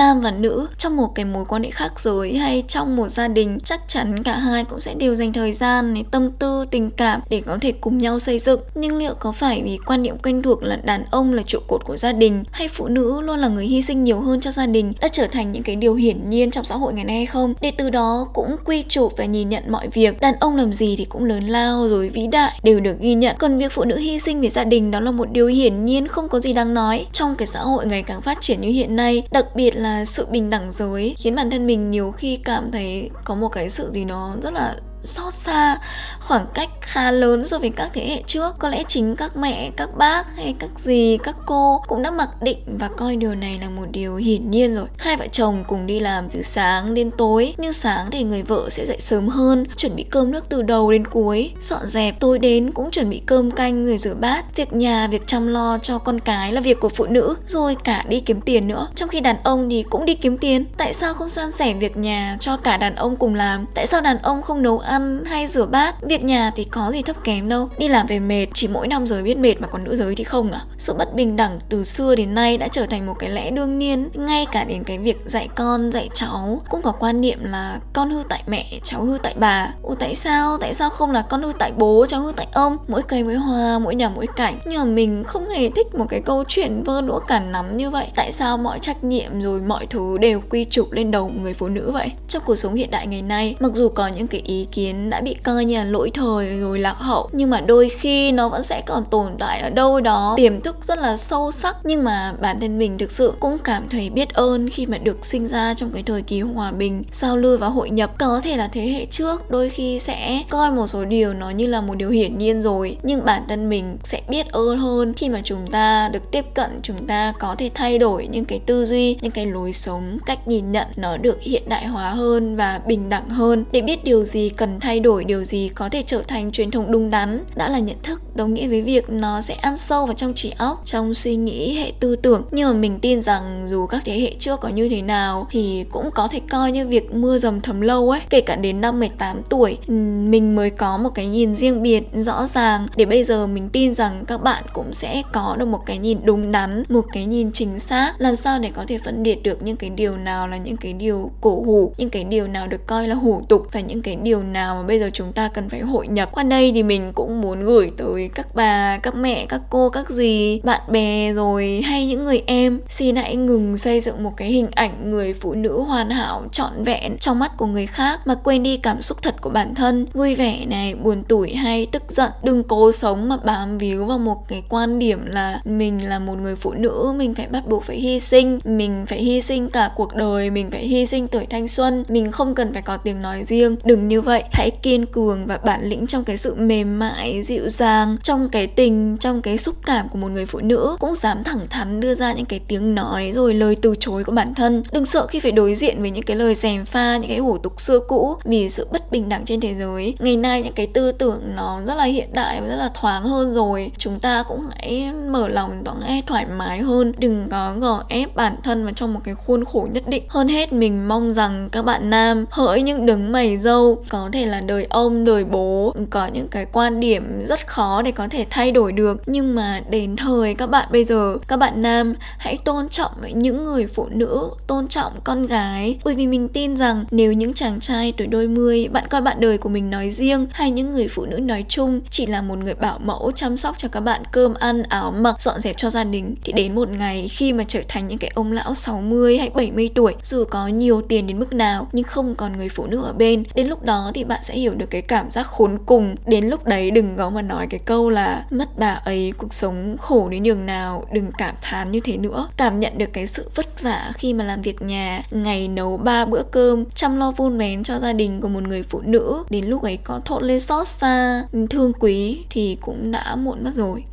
Nam 0.00 0.20
và 0.20 0.30
nữ 0.30 0.68
trong 0.78 0.96
một 0.96 1.14
cái 1.14 1.24
mối 1.24 1.44
quan 1.48 1.62
hệ 1.62 1.70
khác 1.70 2.00
giới 2.00 2.36
hay 2.36 2.62
trong 2.68 2.96
một 2.96 3.08
gia 3.08 3.28
đình, 3.28 3.58
chắc 3.64 3.80
chắn 3.88 4.22
cả 4.22 4.36
hai 4.36 4.64
cũng 4.64 4.80
sẽ 4.80 4.94
đều 4.94 5.14
dành 5.14 5.32
thời 5.32 5.52
gian, 5.52 5.94
này, 5.94 6.04
tâm 6.10 6.30
tư, 6.30 6.64
tình 6.70 6.90
cảm 6.90 7.20
để 7.30 7.42
có 7.46 7.58
thể 7.60 7.72
cùng 7.72 7.98
nhau 7.98 8.18
xây 8.18 8.38
dựng. 8.38 8.60
Nhưng 8.74 8.96
liệu 8.96 9.14
có 9.14 9.32
phải 9.32 9.62
vì 9.62 9.78
quan 9.86 10.02
niệm 10.02 10.16
quen 10.22 10.42
thuộc 10.42 10.62
là 10.62 10.76
đàn 10.76 11.04
ông 11.10 11.32
là 11.32 11.42
trụ 11.46 11.58
cột 11.68 11.84
của 11.84 11.96
gia 11.96 12.12
đình 12.12 12.44
hay 12.50 12.68
phụ 12.68 12.88
nữ 12.88 13.20
luôn 13.20 13.38
là 13.38 13.48
người 13.48 13.66
hy 13.66 13.82
sinh 13.82 14.04
nhiều 14.04 14.20
hơn 14.20 14.40
cho 14.40 14.50
gia 14.50 14.66
đình 14.66 14.92
đã 15.00 15.08
trở 15.08 15.26
thành 15.26 15.52
những 15.52 15.62
cái 15.62 15.76
điều 15.76 15.94
hiển 15.94 16.30
nhiên 16.30 16.50
trong 16.50 16.64
xã 16.64 16.74
hội 16.74 16.92
ngày 16.92 17.04
nay 17.04 17.16
hay 17.16 17.26
không? 17.26 17.54
Để 17.60 17.72
từ 17.78 17.90
đó 17.90 18.28
cũng 18.34 18.56
quy 18.64 18.84
chụp 18.88 19.12
và 19.16 19.24
nhìn 19.24 19.48
nhận 19.48 19.62
mọi 19.68 19.88
việc. 19.88 20.20
Đàn 20.20 20.34
ông 20.40 20.56
làm 20.56 20.72
gì 20.72 20.94
thì 20.98 21.04
cũng 21.04 21.24
lớn 21.24 21.46
lao 21.46 21.88
rồi 21.88 22.08
vĩ 22.08 22.26
đại 22.26 22.60
đều 22.62 22.80
được 22.80 22.96
ghi 23.00 23.14
nhận. 23.14 23.36
Còn 23.38 23.58
việc 23.58 23.72
phụ 23.72 23.84
nữ 23.84 23.96
hy 23.96 24.18
sinh 24.18 24.40
vì 24.40 24.48
gia 24.48 24.64
đình 24.64 24.90
đó 24.90 25.00
là 25.00 25.10
một 25.10 25.32
điều 25.32 25.46
hiển 25.46 25.84
nhiên 25.84 26.08
không 26.08 26.28
có 26.28 26.40
gì 26.40 26.52
đáng 26.52 26.74
nói 26.74 27.06
trong 27.12 27.36
cái 27.36 27.46
xã 27.46 27.60
hội 27.60 27.86
ngày 27.86 28.02
càng 28.02 28.22
phát 28.22 28.40
triển 28.40 28.60
như 28.60 28.68
hiện 28.68 28.96
nay, 28.96 29.22
đặc 29.30 29.46
biệt 29.54 29.76
là 29.76 29.89
sự 30.06 30.26
bình 30.26 30.50
đẳng 30.50 30.72
giới, 30.72 31.14
khiến 31.18 31.34
bản 31.34 31.50
thân 31.50 31.66
mình 31.66 31.90
nhiều 31.90 32.12
khi 32.12 32.36
cảm 32.36 32.70
thấy 32.70 33.10
có 33.24 33.34
một 33.34 33.48
cái 33.48 33.68
sự 33.68 33.90
gì 33.92 34.04
đó 34.04 34.36
rất 34.42 34.52
là 34.52 34.76
xót 35.02 35.34
xa, 35.34 35.78
khoảng 36.20 36.46
cách 36.54 36.68
khá 36.80 37.10
lớn 37.10 37.46
so 37.46 37.58
với 37.58 37.70
các 37.70 37.90
thế 37.92 38.08
hệ 38.08 38.22
trước. 38.26 38.54
Có 38.58 38.68
lẽ 38.68 38.82
chính 38.88 39.16
các 39.16 39.36
mẹ, 39.36 39.70
các 39.76 39.96
bác 39.96 40.36
hay 40.36 40.54
các 40.58 40.70
dì, 40.76 41.18
các 41.22 41.36
cô 41.46 41.82
cũng 41.88 42.02
đã 42.02 42.10
mặc 42.10 42.28
định 42.42 42.58
và 42.78 42.88
coi 42.88 43.16
điều 43.16 43.34
này 43.34 43.58
là 43.62 43.68
một 43.68 43.86
điều 43.90 44.16
hiển 44.16 44.50
nhiên 44.50 44.74
rồi. 44.74 44.86
Hai 44.98 45.16
vợ 45.16 45.26
chồng 45.32 45.64
cùng 45.68 45.86
đi 45.86 46.00
làm 46.00 46.28
từ 46.30 46.42
sáng 46.42 46.94
đến 46.94 47.10
tối, 47.10 47.54
nhưng 47.58 47.72
sáng 47.72 48.10
thì 48.10 48.22
người 48.22 48.42
vợ 48.42 48.68
sẽ 48.70 48.86
dậy 48.86 49.00
sớm 49.00 49.28
hơn, 49.28 49.66
chuẩn 49.76 49.96
bị 49.96 50.02
cơm 50.02 50.30
nước 50.30 50.44
từ 50.48 50.62
đầu 50.62 50.92
đến 50.92 51.06
cuối, 51.06 51.52
dọn 51.60 51.86
dẹp, 51.86 52.20
tối 52.20 52.38
đến 52.38 52.72
cũng 52.72 52.90
chuẩn 52.90 53.10
bị 53.10 53.22
cơm 53.26 53.50
canh 53.50 53.86
rồi 53.86 53.96
rửa 53.96 54.14
bát. 54.14 54.56
Việc 54.56 54.72
nhà, 54.72 55.06
việc 55.06 55.26
chăm 55.26 55.46
lo 55.46 55.78
cho 55.78 55.98
con 55.98 56.20
cái 56.20 56.52
là 56.52 56.60
việc 56.60 56.80
của 56.80 56.88
phụ 56.88 57.06
nữ, 57.06 57.36
rồi 57.46 57.76
cả 57.84 58.04
đi 58.08 58.20
kiếm 58.20 58.40
tiền 58.40 58.68
nữa. 58.68 58.88
Trong 58.94 59.08
khi 59.08 59.20
đàn 59.20 59.42
ông 59.42 59.70
thì 59.70 59.82
cũng 59.82 60.04
đi 60.04 60.14
kiếm 60.14 60.38
tiền. 60.38 60.64
Tại 60.76 60.92
sao 60.92 61.14
không 61.14 61.28
san 61.28 61.52
sẻ 61.52 61.74
việc 61.74 61.96
nhà 61.96 62.36
cho 62.40 62.56
cả 62.56 62.76
đàn 62.76 62.94
ông 62.94 63.16
cùng 63.16 63.34
làm? 63.34 63.66
Tại 63.74 63.86
sao 63.86 64.00
đàn 64.00 64.18
ông 64.22 64.42
không 64.42 64.62
nấu 64.62 64.78
ăn 64.90 65.24
hay 65.24 65.46
rửa 65.46 65.66
bát, 65.66 65.94
việc 66.02 66.24
nhà 66.24 66.52
thì 66.56 66.64
có 66.64 66.92
gì 66.92 67.02
thấp 67.02 67.16
kém 67.24 67.48
đâu. 67.48 67.68
Đi 67.78 67.88
làm 67.88 68.06
về 68.06 68.20
mệt, 68.20 68.46
chỉ 68.54 68.68
mỗi 68.68 68.88
nam 68.88 69.06
giới 69.06 69.22
biết 69.22 69.38
mệt 69.38 69.60
mà 69.60 69.66
còn 69.68 69.84
nữ 69.84 69.96
giới 69.96 70.14
thì 70.14 70.24
không 70.24 70.52
à? 70.52 70.64
Sự 70.78 70.94
bất 70.94 71.14
bình 71.14 71.36
đẳng 71.36 71.58
từ 71.68 71.84
xưa 71.84 72.14
đến 72.14 72.34
nay 72.34 72.58
đã 72.58 72.68
trở 72.68 72.86
thành 72.86 73.06
một 73.06 73.14
cái 73.18 73.30
lẽ 73.30 73.50
đương 73.50 73.78
nhiên, 73.78 74.08
ngay 74.14 74.46
cả 74.52 74.64
đến 74.64 74.84
cái 74.84 74.98
việc 74.98 75.20
dạy 75.24 75.48
con, 75.54 75.92
dạy 75.92 76.08
cháu. 76.14 76.60
Cũng 76.68 76.82
có 76.82 76.92
quan 76.92 77.20
niệm 77.20 77.38
là 77.42 77.80
con 77.92 78.10
hư 78.10 78.22
tại 78.28 78.42
mẹ, 78.46 78.66
cháu 78.82 79.04
hư 79.04 79.18
tại 79.22 79.34
bà. 79.38 79.74
Ủa, 79.82 79.94
tại 79.94 80.14
sao? 80.14 80.58
Tại 80.58 80.74
sao 80.74 80.90
không 80.90 81.10
là 81.10 81.22
con 81.22 81.42
hư 81.42 81.52
tại 81.58 81.72
bố, 81.76 82.06
cháu 82.08 82.20
hư 82.20 82.32
tại 82.32 82.46
ông? 82.52 82.76
Mỗi 82.88 83.02
cây 83.02 83.22
mỗi 83.24 83.34
hoa, 83.34 83.78
mỗi 83.78 83.94
nhà 83.94 84.08
mỗi 84.08 84.26
cảnh. 84.36 84.58
Nhưng 84.64 84.78
mà 84.78 84.84
mình 84.84 85.24
không 85.24 85.48
hề 85.48 85.70
thích 85.70 85.94
một 85.94 86.06
cái 86.08 86.20
câu 86.20 86.44
chuyện 86.48 86.82
vơ 86.82 87.00
đũa 87.00 87.18
cản 87.18 87.52
nắm 87.52 87.76
như 87.76 87.90
vậy. 87.90 88.06
Tại 88.16 88.32
sao 88.32 88.58
mọi 88.58 88.78
trách 88.78 89.04
nhiệm 89.04 89.40
rồi 89.40 89.60
mọi 89.60 89.86
thứ 89.86 90.18
đều 90.18 90.40
quy 90.50 90.64
chụp 90.64 90.92
lên 90.92 91.10
đầu 91.10 91.30
người 91.42 91.54
phụ 91.54 91.68
nữ 91.68 91.90
vậy? 91.92 92.12
Trong 92.28 92.42
cuộc 92.46 92.56
sống 92.56 92.74
hiện 92.74 92.90
đại 92.90 93.06
ngày 93.06 93.22
nay, 93.22 93.56
mặc 93.60 93.72
dù 93.74 93.88
có 93.88 94.08
những 94.08 94.26
cái 94.26 94.40
ý 94.44 94.66
kiến 94.72 94.79
kiến 94.80 95.10
đã 95.10 95.20
bị 95.20 95.34
coi 95.42 95.64
như 95.64 95.76
là 95.76 95.84
lỗi 95.84 96.10
thời 96.14 96.60
rồi 96.60 96.78
lạc 96.78 96.96
hậu. 96.98 97.28
Nhưng 97.32 97.50
mà 97.50 97.60
đôi 97.60 97.88
khi 97.88 98.32
nó 98.32 98.48
vẫn 98.48 98.62
sẽ 98.62 98.82
còn 98.86 99.04
tồn 99.04 99.26
tại 99.38 99.60
ở 99.60 99.70
đâu 99.70 100.00
đó. 100.00 100.34
Tiềm 100.36 100.60
thức 100.60 100.76
rất 100.82 100.98
là 100.98 101.16
sâu 101.16 101.50
sắc, 101.50 101.76
nhưng 101.84 102.04
mà 102.04 102.34
bản 102.40 102.60
thân 102.60 102.78
mình 102.78 102.98
thực 102.98 103.12
sự 103.12 103.32
cũng 103.40 103.58
cảm 103.64 103.88
thấy 103.88 104.10
biết 104.10 104.34
ơn 104.34 104.68
khi 104.68 104.86
mà 104.86 104.98
được 104.98 105.26
sinh 105.26 105.46
ra 105.46 105.74
trong 105.74 105.90
cái 105.94 106.02
thời 106.02 106.22
kỳ 106.22 106.40
hòa 106.40 106.72
bình, 106.72 107.02
giao 107.12 107.36
lưu 107.36 107.58
và 107.58 107.66
hội 107.66 107.90
nhập. 107.90 108.18
Có 108.18 108.40
thể 108.44 108.56
là 108.56 108.68
thế 108.68 108.80
hệ 108.80 109.06
trước, 109.06 109.50
đôi 109.50 109.68
khi 109.68 109.98
sẽ 109.98 110.42
coi 110.50 110.70
một 110.70 110.86
số 110.86 111.04
điều 111.04 111.34
nó 111.34 111.50
như 111.50 111.66
là 111.66 111.80
một 111.80 111.94
điều 111.94 112.10
hiển 112.10 112.38
nhiên 112.38 112.62
rồi. 112.62 112.96
Nhưng 113.02 113.24
bản 113.24 113.42
thân 113.48 113.68
mình 113.68 113.96
sẽ 114.04 114.20
biết 114.28 114.52
ơn 114.52 114.78
hơn 114.78 115.14
khi 115.14 115.28
mà 115.28 115.40
chúng 115.44 115.66
ta 115.66 116.08
được 116.08 116.30
tiếp 116.30 116.44
cận, 116.54 116.80
chúng 116.82 117.06
ta 117.06 117.32
có 117.38 117.54
thể 117.58 117.70
thay 117.74 117.98
đổi 117.98 118.26
những 118.26 118.44
cái 118.44 118.58
tư 118.58 118.84
duy, 118.84 119.16
những 119.20 119.32
cái 119.32 119.46
lối 119.46 119.72
sống, 119.72 120.18
cách 120.26 120.48
nhìn 120.48 120.72
nhận 120.72 120.86
nó 120.96 121.16
được 121.16 121.40
hiện 121.40 121.62
đại 121.68 121.86
hóa 121.86 122.10
hơn 122.10 122.56
và 122.56 122.80
bình 122.86 123.08
đẳng 123.08 123.28
hơn. 123.28 123.64
Để 123.72 123.82
biết 123.82 124.04
điều 124.04 124.24
gì 124.24 124.48
cần 124.48 124.69
cần 124.70 124.80
thay 124.80 125.00
đổi 125.00 125.24
điều 125.24 125.44
gì 125.44 125.70
có 125.74 125.88
thể 125.88 126.02
trở 126.06 126.22
thành 126.28 126.52
truyền 126.52 126.70
thông 126.70 126.90
đúng 126.90 127.10
đắn? 127.10 127.44
Đã 127.56 127.68
là 127.68 127.78
nhận 127.78 127.96
thức 128.02 128.20
đồng 128.40 128.54
nghĩa 128.54 128.68
với 128.68 128.82
việc 128.82 129.10
nó 129.10 129.40
sẽ 129.40 129.54
ăn 129.54 129.76
sâu 129.76 130.06
vào 130.06 130.14
trong 130.14 130.34
trí 130.34 130.52
óc, 130.58 130.82
trong 130.84 131.14
suy 131.14 131.36
nghĩ, 131.36 131.74
hệ 131.74 131.92
tư 132.00 132.16
tưởng. 132.16 132.42
Nhưng 132.50 132.68
mà 132.68 132.74
mình 132.74 132.98
tin 132.98 133.22
rằng 133.22 133.66
dù 133.68 133.86
các 133.86 134.02
thế 134.04 134.20
hệ 134.20 134.34
trước 134.38 134.60
có 134.60 134.68
như 134.68 134.88
thế 134.88 135.02
nào 135.02 135.46
thì 135.50 135.84
cũng 135.90 136.10
có 136.10 136.28
thể 136.28 136.40
coi 136.50 136.72
như 136.72 136.88
việc 136.88 137.14
mưa 137.14 137.38
dầm 137.38 137.60
thấm 137.60 137.80
lâu 137.80 138.10
ấy. 138.10 138.20
Kể 138.30 138.40
cả 138.40 138.56
đến 138.56 138.80
năm 138.80 138.98
18 139.00 139.42
tuổi 139.48 139.78
ừ, 139.86 139.92
mình 140.28 140.56
mới 140.56 140.70
có 140.70 140.96
một 140.96 141.10
cái 141.14 141.26
nhìn 141.26 141.54
riêng 141.54 141.82
biệt, 141.82 142.02
rõ 142.12 142.46
ràng. 142.46 142.86
Để 142.96 143.04
bây 143.04 143.24
giờ 143.24 143.46
mình 143.46 143.68
tin 143.68 143.94
rằng 143.94 144.24
các 144.26 144.42
bạn 144.42 144.64
cũng 144.72 144.92
sẽ 144.92 145.22
có 145.32 145.56
được 145.58 145.66
một 145.66 145.86
cái 145.86 145.98
nhìn 145.98 146.18
đúng 146.24 146.52
đắn, 146.52 146.82
một 146.88 147.04
cái 147.12 147.26
nhìn 147.26 147.52
chính 147.52 147.78
xác. 147.78 148.12
Làm 148.18 148.36
sao 148.36 148.58
để 148.58 148.70
có 148.74 148.84
thể 148.88 148.98
phân 149.04 149.22
biệt 149.22 149.42
được 149.42 149.62
những 149.62 149.76
cái 149.76 149.90
điều 149.90 150.16
nào 150.16 150.48
là 150.48 150.56
những 150.56 150.76
cái 150.76 150.92
điều 150.92 151.30
cổ 151.40 151.62
hủ, 151.66 151.92
những 151.98 152.10
cái 152.10 152.24
điều 152.24 152.46
nào 152.46 152.66
được 152.66 152.86
coi 152.86 153.08
là 153.08 153.14
hủ 153.14 153.42
tục, 153.48 153.66
và 153.72 153.80
những 153.80 154.02
cái 154.02 154.16
điều 154.16 154.42
nào 154.42 154.74
mà 154.74 154.82
bây 154.82 154.98
giờ 155.00 155.10
chúng 155.12 155.32
ta 155.32 155.48
cần 155.48 155.68
phải 155.68 155.80
hội 155.80 156.08
nhập? 156.08 156.28
Qua 156.32 156.42
đây 156.42 156.72
thì 156.74 156.82
mình 156.82 157.12
cũng 157.14 157.40
muốn 157.40 157.62
gửi 157.62 157.90
tới 157.96 158.29
các 158.34 158.54
bà, 158.54 158.98
các 159.02 159.14
mẹ, 159.14 159.46
các 159.46 159.60
cô, 159.70 159.88
các 159.88 160.10
dì, 160.10 160.60
bạn 160.64 160.80
bè 160.88 161.32
rồi 161.32 161.82
hay 161.84 162.06
những 162.06 162.24
người 162.24 162.42
em. 162.46 162.80
Xin 162.88 163.16
hãy 163.16 163.36
ngừng 163.36 163.76
xây 163.76 164.00
dựng 164.00 164.22
một 164.22 164.32
cái 164.36 164.48
hình 164.48 164.68
ảnh 164.74 165.10
người 165.10 165.34
phụ 165.34 165.54
nữ 165.54 165.80
hoàn 165.80 166.10
hảo, 166.10 166.44
trọn 166.52 166.84
vẹn 166.84 167.16
trong 167.18 167.38
mắt 167.38 167.56
của 167.56 167.66
người 167.66 167.86
khác 167.86 168.20
mà 168.26 168.34
quên 168.34 168.62
đi 168.62 168.76
cảm 168.76 169.02
xúc 169.02 169.22
thật 169.22 169.34
của 169.40 169.50
bản 169.50 169.74
thân. 169.74 170.06
Vui 170.12 170.34
vẻ 170.34 170.66
này, 170.66 170.94
buồn 170.94 171.22
tủi 171.22 171.54
hay 171.54 171.86
tức 171.92 172.02
giận, 172.08 172.30
đừng 172.42 172.62
cố 172.62 172.92
sống 172.92 173.28
mà 173.28 173.36
bám 173.36 173.78
víu 173.78 174.04
vào 174.04 174.18
một 174.18 174.48
cái 174.48 174.62
quan 174.68 174.98
điểm 174.98 175.26
là 175.26 175.60
mình 175.64 176.08
là 176.08 176.18
một 176.18 176.34
người 176.42 176.56
phụ 176.56 176.72
nữ, 176.72 177.14
mình 177.16 177.34
phải 177.34 177.46
bắt 177.46 177.66
buộc 177.66 177.84
phải 177.84 177.96
hy 177.96 178.20
sinh, 178.20 178.58
mình 178.64 179.06
phải 179.06 179.22
hy 179.22 179.40
sinh 179.40 179.70
cả 179.70 179.90
cuộc 179.96 180.14
đời, 180.14 180.50
mình 180.50 180.70
phải 180.70 180.86
hy 180.86 181.06
sinh 181.06 181.28
tuổi 181.28 181.46
thanh 181.46 181.68
xuân, 181.68 182.04
mình 182.08 182.32
không 182.32 182.54
cần 182.54 182.72
phải 182.72 182.82
có 182.82 182.96
tiếng 182.96 183.22
nói 183.22 183.44
riêng. 183.44 183.76
Đừng 183.84 184.08
như 184.08 184.20
vậy, 184.20 184.44
hãy 184.52 184.70
kiên 184.70 185.06
cường 185.06 185.46
và 185.46 185.58
bản 185.64 185.84
lĩnh 185.84 186.06
trong 186.06 186.24
cái 186.24 186.36
sự 186.36 186.54
mềm 186.54 186.98
mại, 186.98 187.42
dịu 187.42 187.68
dàng 187.68 188.09
trong 188.22 188.48
cái 188.48 188.66
tình, 188.66 189.16
trong 189.20 189.42
cái 189.42 189.58
xúc 189.58 189.74
cảm 189.86 190.08
của 190.08 190.18
một 190.18 190.28
người 190.28 190.46
phụ 190.46 190.60
nữ 190.60 190.96
cũng 191.00 191.14
dám 191.14 191.44
thẳng 191.44 191.66
thắn 191.70 192.00
đưa 192.00 192.14
ra 192.14 192.32
những 192.32 192.44
cái 192.44 192.60
tiếng 192.68 192.94
nói 192.94 193.32
rồi 193.34 193.54
lời 193.54 193.76
từ 193.82 193.94
chối 194.00 194.24
của 194.24 194.32
bản 194.32 194.54
thân. 194.54 194.82
Đừng 194.92 195.04
sợ 195.04 195.26
khi 195.26 195.40
phải 195.40 195.52
đối 195.52 195.74
diện 195.74 196.00
với 196.00 196.10
những 196.10 196.22
cái 196.22 196.36
lời 196.36 196.54
dèm 196.54 196.84
pha, 196.84 197.16
những 197.16 197.28
cái 197.28 197.38
hủ 197.38 197.58
tục 197.58 197.80
xưa 197.80 198.00
cũ 198.00 198.36
vì 198.44 198.68
sự 198.68 198.86
bất 198.92 199.10
bình 199.10 199.28
đẳng 199.28 199.44
trên 199.44 199.60
thế 199.60 199.74
giới. 199.74 200.14
Ngày 200.18 200.36
nay 200.36 200.62
những 200.62 200.72
cái 200.72 200.86
tư 200.86 201.12
tưởng 201.12 201.42
nó 201.56 201.80
rất 201.86 201.94
là 201.94 202.04
hiện 202.04 202.28
đại 202.32 202.60
và 202.60 202.66
rất 202.66 202.76
là 202.76 202.90
thoáng 202.94 203.24
hơn 203.24 203.52
rồi. 203.54 203.90
Chúng 203.98 204.20
ta 204.20 204.42
cũng 204.42 204.62
hãy 204.70 205.12
mở 205.30 205.48
lòng 205.48 205.82
và 205.84 205.92
nghe 206.06 206.22
thoải 206.26 206.46
mái 206.46 206.78
hơn. 206.78 207.12
Đừng 207.18 207.48
có 207.50 207.74
gò 207.78 208.04
ép 208.08 208.36
bản 208.36 208.56
thân 208.62 208.84
vào 208.84 208.92
trong 208.92 209.14
một 209.14 209.20
cái 209.24 209.34
khuôn 209.34 209.64
khổ 209.64 209.88
nhất 209.92 210.08
định. 210.08 210.24
Hơn 210.28 210.48
hết 210.48 210.72
mình 210.72 211.08
mong 211.08 211.32
rằng 211.32 211.68
các 211.72 211.82
bạn 211.82 212.10
nam 212.10 212.46
hỡi 212.50 212.82
những 212.82 213.06
đứng 213.06 213.32
mày 213.32 213.58
dâu. 213.58 214.02
Có 214.08 214.28
thể 214.32 214.46
là 214.46 214.60
đời 214.60 214.86
ông, 214.90 215.24
đời 215.24 215.44
bố. 215.44 215.94
Có 216.10 216.26
những 216.26 216.48
cái 216.48 216.66
quan 216.72 217.00
điểm 217.00 217.44
rất 217.44 217.66
khó 217.66 217.99
để 218.02 218.10
có 218.10 218.28
thể 218.28 218.46
thay 218.50 218.72
đổi 218.72 218.92
được. 218.92 219.22
Nhưng 219.26 219.54
mà 219.54 219.80
đến 219.90 220.16
thời 220.16 220.54
các 220.54 220.66
bạn 220.66 220.88
bây 220.92 221.04
giờ, 221.04 221.36
các 221.48 221.56
bạn 221.56 221.82
nam, 221.82 222.14
hãy 222.38 222.58
tôn 222.64 222.88
trọng 222.88 223.12
những 223.34 223.64
người 223.64 223.86
phụ 223.86 224.06
nữ, 224.10 224.50
tôn 224.66 224.88
trọng 224.88 225.12
con 225.24 225.46
gái. 225.46 225.98
Bởi 226.04 226.14
vì 226.14 226.26
mình 226.26 226.48
tin 226.48 226.76
rằng 226.76 227.04
nếu 227.10 227.32
những 227.32 227.54
chàng 227.54 227.80
trai 227.80 228.12
tuổi 228.12 228.26
đôi 228.26 228.48
mươi, 228.48 228.88
bạn 228.88 229.04
coi 229.10 229.20
bạn 229.20 229.36
đời 229.40 229.58
của 229.58 229.68
mình 229.68 229.90
nói 229.90 230.10
riêng 230.10 230.46
hay 230.52 230.70
những 230.70 230.92
người 230.92 231.08
phụ 231.08 231.26
nữ 231.26 231.38
nói 231.38 231.64
chung 231.68 232.00
chỉ 232.10 232.26
là 232.26 232.42
một 232.42 232.58
người 232.58 232.74
bảo 232.74 232.98
mẫu 232.98 233.32
chăm 233.34 233.56
sóc 233.56 233.74
cho 233.78 233.88
các 233.88 234.00
bạn 234.00 234.22
cơm, 234.32 234.54
ăn, 234.54 234.82
áo, 234.82 235.14
mặc, 235.18 235.40
dọn 235.40 235.60
dẹp 235.60 235.76
cho 235.76 235.90
gia 235.90 236.04
đình, 236.04 236.34
thì 236.44 236.52
đến 236.52 236.74
một 236.74 236.88
ngày 236.88 237.28
khi 237.28 237.52
mà 237.52 237.64
trở 237.68 237.80
thành 237.88 238.08
những 238.08 238.18
cái 238.18 238.30
ông 238.34 238.52
lão 238.52 238.74
60 238.74 239.38
hay 239.38 239.50
70 239.50 239.90
tuổi, 239.94 240.14
dù 240.22 240.44
có 240.44 240.68
nhiều 240.68 241.02
tiền 241.02 241.26
đến 241.26 241.38
mức 241.38 241.52
nào 241.52 241.88
nhưng 241.92 242.04
không 242.04 242.34
còn 242.34 242.56
người 242.56 242.68
phụ 242.68 242.86
nữ 242.86 243.02
ở 243.02 243.12
bên, 243.12 243.44
đến 243.54 243.66
lúc 243.66 243.82
đó 243.82 244.10
thì 244.14 244.24
bạn 244.24 244.40
sẽ 244.42 244.54
hiểu 244.54 244.74
được 244.74 244.90
cái 244.90 245.02
cảm 245.02 245.30
giác 245.30 245.46
khốn 245.46 245.78
cùng. 245.86 246.14
Đến 246.26 246.48
lúc 246.48 246.64
đấy 246.64 246.90
đừng 246.90 247.16
có 247.16 247.30
mà 247.30 247.42
nói 247.42 247.66
cái 247.70 247.80
câu 247.90 248.10
là 248.10 248.44
mất 248.50 248.78
bà 248.78 248.90
ấy, 249.04 249.32
cuộc 249.38 249.52
sống 249.52 249.96
khổ 250.00 250.28
đến 250.28 250.42
nhường 250.42 250.66
nào, 250.66 251.06
đừng 251.12 251.30
cảm 251.38 251.54
thán 251.62 251.92
như 251.92 252.00
thế 252.00 252.16
nữa. 252.16 252.48
Cảm 252.56 252.80
nhận 252.80 252.98
được 252.98 253.12
cái 253.12 253.26
sự 253.26 253.50
vất 253.54 253.82
vả 253.82 254.12
khi 254.14 254.34
mà 254.34 254.44
làm 254.44 254.62
việc 254.62 254.82
nhà, 254.82 255.22
ngày 255.30 255.68
nấu 255.68 255.96
ba 255.96 256.24
bữa 256.24 256.42
cơm, 256.42 256.84
chăm 256.94 257.16
lo 257.16 257.30
vun 257.30 257.58
vén 257.58 257.82
cho 257.82 257.98
gia 257.98 258.12
đình 258.12 258.40
của 258.40 258.48
một 258.48 258.62
người 258.62 258.82
phụ 258.82 259.00
nữ, 259.00 259.44
đến 259.50 259.66
lúc 259.66 259.82
ấy 259.82 259.96
có 259.96 260.20
thốt 260.24 260.42
lên 260.42 260.60
xót 260.60 260.86
xa, 260.86 261.44
thương 261.70 261.92
quý 262.00 262.38
thì 262.50 262.78
cũng 262.80 263.10
đã 263.10 263.36
muộn 263.36 263.64
mất 263.64 263.70
rồi. 263.74 264.04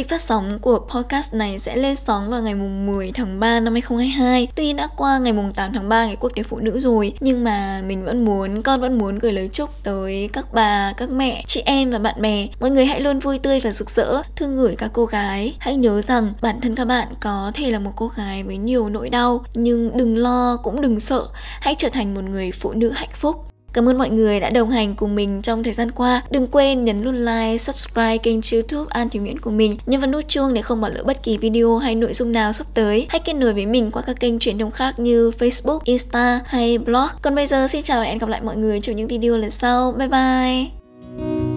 Lịch 0.00 0.08
phát 0.08 0.20
sóng 0.20 0.58
của 0.58 0.78
podcast 0.78 1.34
này 1.34 1.58
sẽ 1.58 1.76
lên 1.76 1.96
sóng 1.96 2.30
vào 2.30 2.42
ngày 2.42 2.54
mùng 2.54 2.86
10 2.86 3.12
tháng 3.14 3.40
3 3.40 3.60
năm 3.60 3.72
2022. 3.72 4.48
Tuy 4.54 4.72
đã 4.72 4.88
qua 4.96 5.18
ngày 5.18 5.32
mùng 5.32 5.52
8 5.52 5.72
tháng 5.72 5.88
3 5.88 6.06
ngày 6.06 6.16
quốc 6.20 6.32
tế 6.34 6.42
phụ 6.42 6.58
nữ 6.58 6.78
rồi, 6.78 7.12
nhưng 7.20 7.44
mà 7.44 7.82
mình 7.86 8.04
vẫn 8.04 8.24
muốn, 8.24 8.62
con 8.62 8.80
vẫn 8.80 8.98
muốn 8.98 9.18
gửi 9.18 9.32
lời 9.32 9.48
chúc 9.48 9.70
tới 9.82 10.30
các 10.32 10.46
bà, 10.52 10.92
các 10.96 11.10
mẹ, 11.10 11.44
chị 11.46 11.62
em 11.64 11.90
và 11.90 11.98
bạn 11.98 12.22
bè. 12.22 12.46
Mọi 12.60 12.70
người 12.70 12.86
hãy 12.86 13.00
luôn 13.00 13.18
vui 13.18 13.38
tươi 13.38 13.60
và 13.60 13.70
rực 13.70 13.90
rỡ, 13.90 14.22
thương 14.36 14.56
gửi 14.56 14.74
các 14.76 14.90
cô 14.92 15.06
gái. 15.06 15.56
Hãy 15.58 15.76
nhớ 15.76 16.02
rằng 16.02 16.34
bản 16.42 16.60
thân 16.60 16.74
các 16.74 16.84
bạn 16.84 17.08
có 17.20 17.52
thể 17.54 17.70
là 17.70 17.78
một 17.78 17.92
cô 17.96 18.10
gái 18.16 18.42
với 18.42 18.56
nhiều 18.56 18.88
nỗi 18.88 19.10
đau, 19.10 19.44
nhưng 19.54 19.96
đừng 19.96 20.16
lo 20.16 20.56
cũng 20.56 20.80
đừng 20.80 21.00
sợ. 21.00 21.26
Hãy 21.60 21.74
trở 21.78 21.88
thành 21.88 22.14
một 22.14 22.24
người 22.24 22.50
phụ 22.50 22.72
nữ 22.72 22.90
hạnh 22.90 23.12
phúc. 23.12 23.49
Cảm 23.72 23.88
ơn 23.88 23.98
mọi 23.98 24.10
người 24.10 24.40
đã 24.40 24.50
đồng 24.50 24.70
hành 24.70 24.94
cùng 24.94 25.14
mình 25.14 25.40
trong 25.42 25.62
thời 25.62 25.72
gian 25.72 25.90
qua. 25.90 26.22
Đừng 26.30 26.46
quên 26.46 26.84
nhấn 26.84 27.04
nút 27.04 27.14
like, 27.14 27.58
subscribe 27.58 28.18
kênh 28.18 28.40
youtube 28.52 28.86
An 28.88 29.10
Thủy 29.10 29.20
Nguyễn 29.20 29.40
của 29.40 29.50
mình, 29.50 29.76
nhấn 29.86 30.00
vào 30.00 30.10
nút 30.10 30.28
chuông 30.28 30.54
để 30.54 30.62
không 30.62 30.80
bỏ 30.80 30.88
lỡ 30.88 31.02
bất 31.02 31.22
kỳ 31.22 31.38
video 31.38 31.76
hay 31.76 31.94
nội 31.94 32.12
dung 32.12 32.32
nào 32.32 32.52
sắp 32.52 32.66
tới. 32.74 33.06
Hãy 33.08 33.20
kết 33.20 33.32
nối 33.32 33.52
với 33.52 33.66
mình 33.66 33.90
qua 33.90 34.02
các 34.02 34.20
kênh 34.20 34.38
truyền 34.38 34.58
thông 34.58 34.70
khác 34.70 34.98
như 34.98 35.30
Facebook, 35.38 35.78
Insta 35.84 36.40
hay 36.46 36.78
blog. 36.78 37.08
Còn 37.22 37.34
bây 37.34 37.46
giờ 37.46 37.66
xin 37.66 37.82
chào 37.82 38.00
và 38.00 38.04
hẹn 38.04 38.18
gặp 38.18 38.28
lại 38.28 38.40
mọi 38.40 38.56
người 38.56 38.80
trong 38.80 38.96
những 38.96 39.08
video 39.08 39.36
lần 39.36 39.50
sau. 39.50 39.92
Bye 39.92 40.08
bye! 40.08 41.49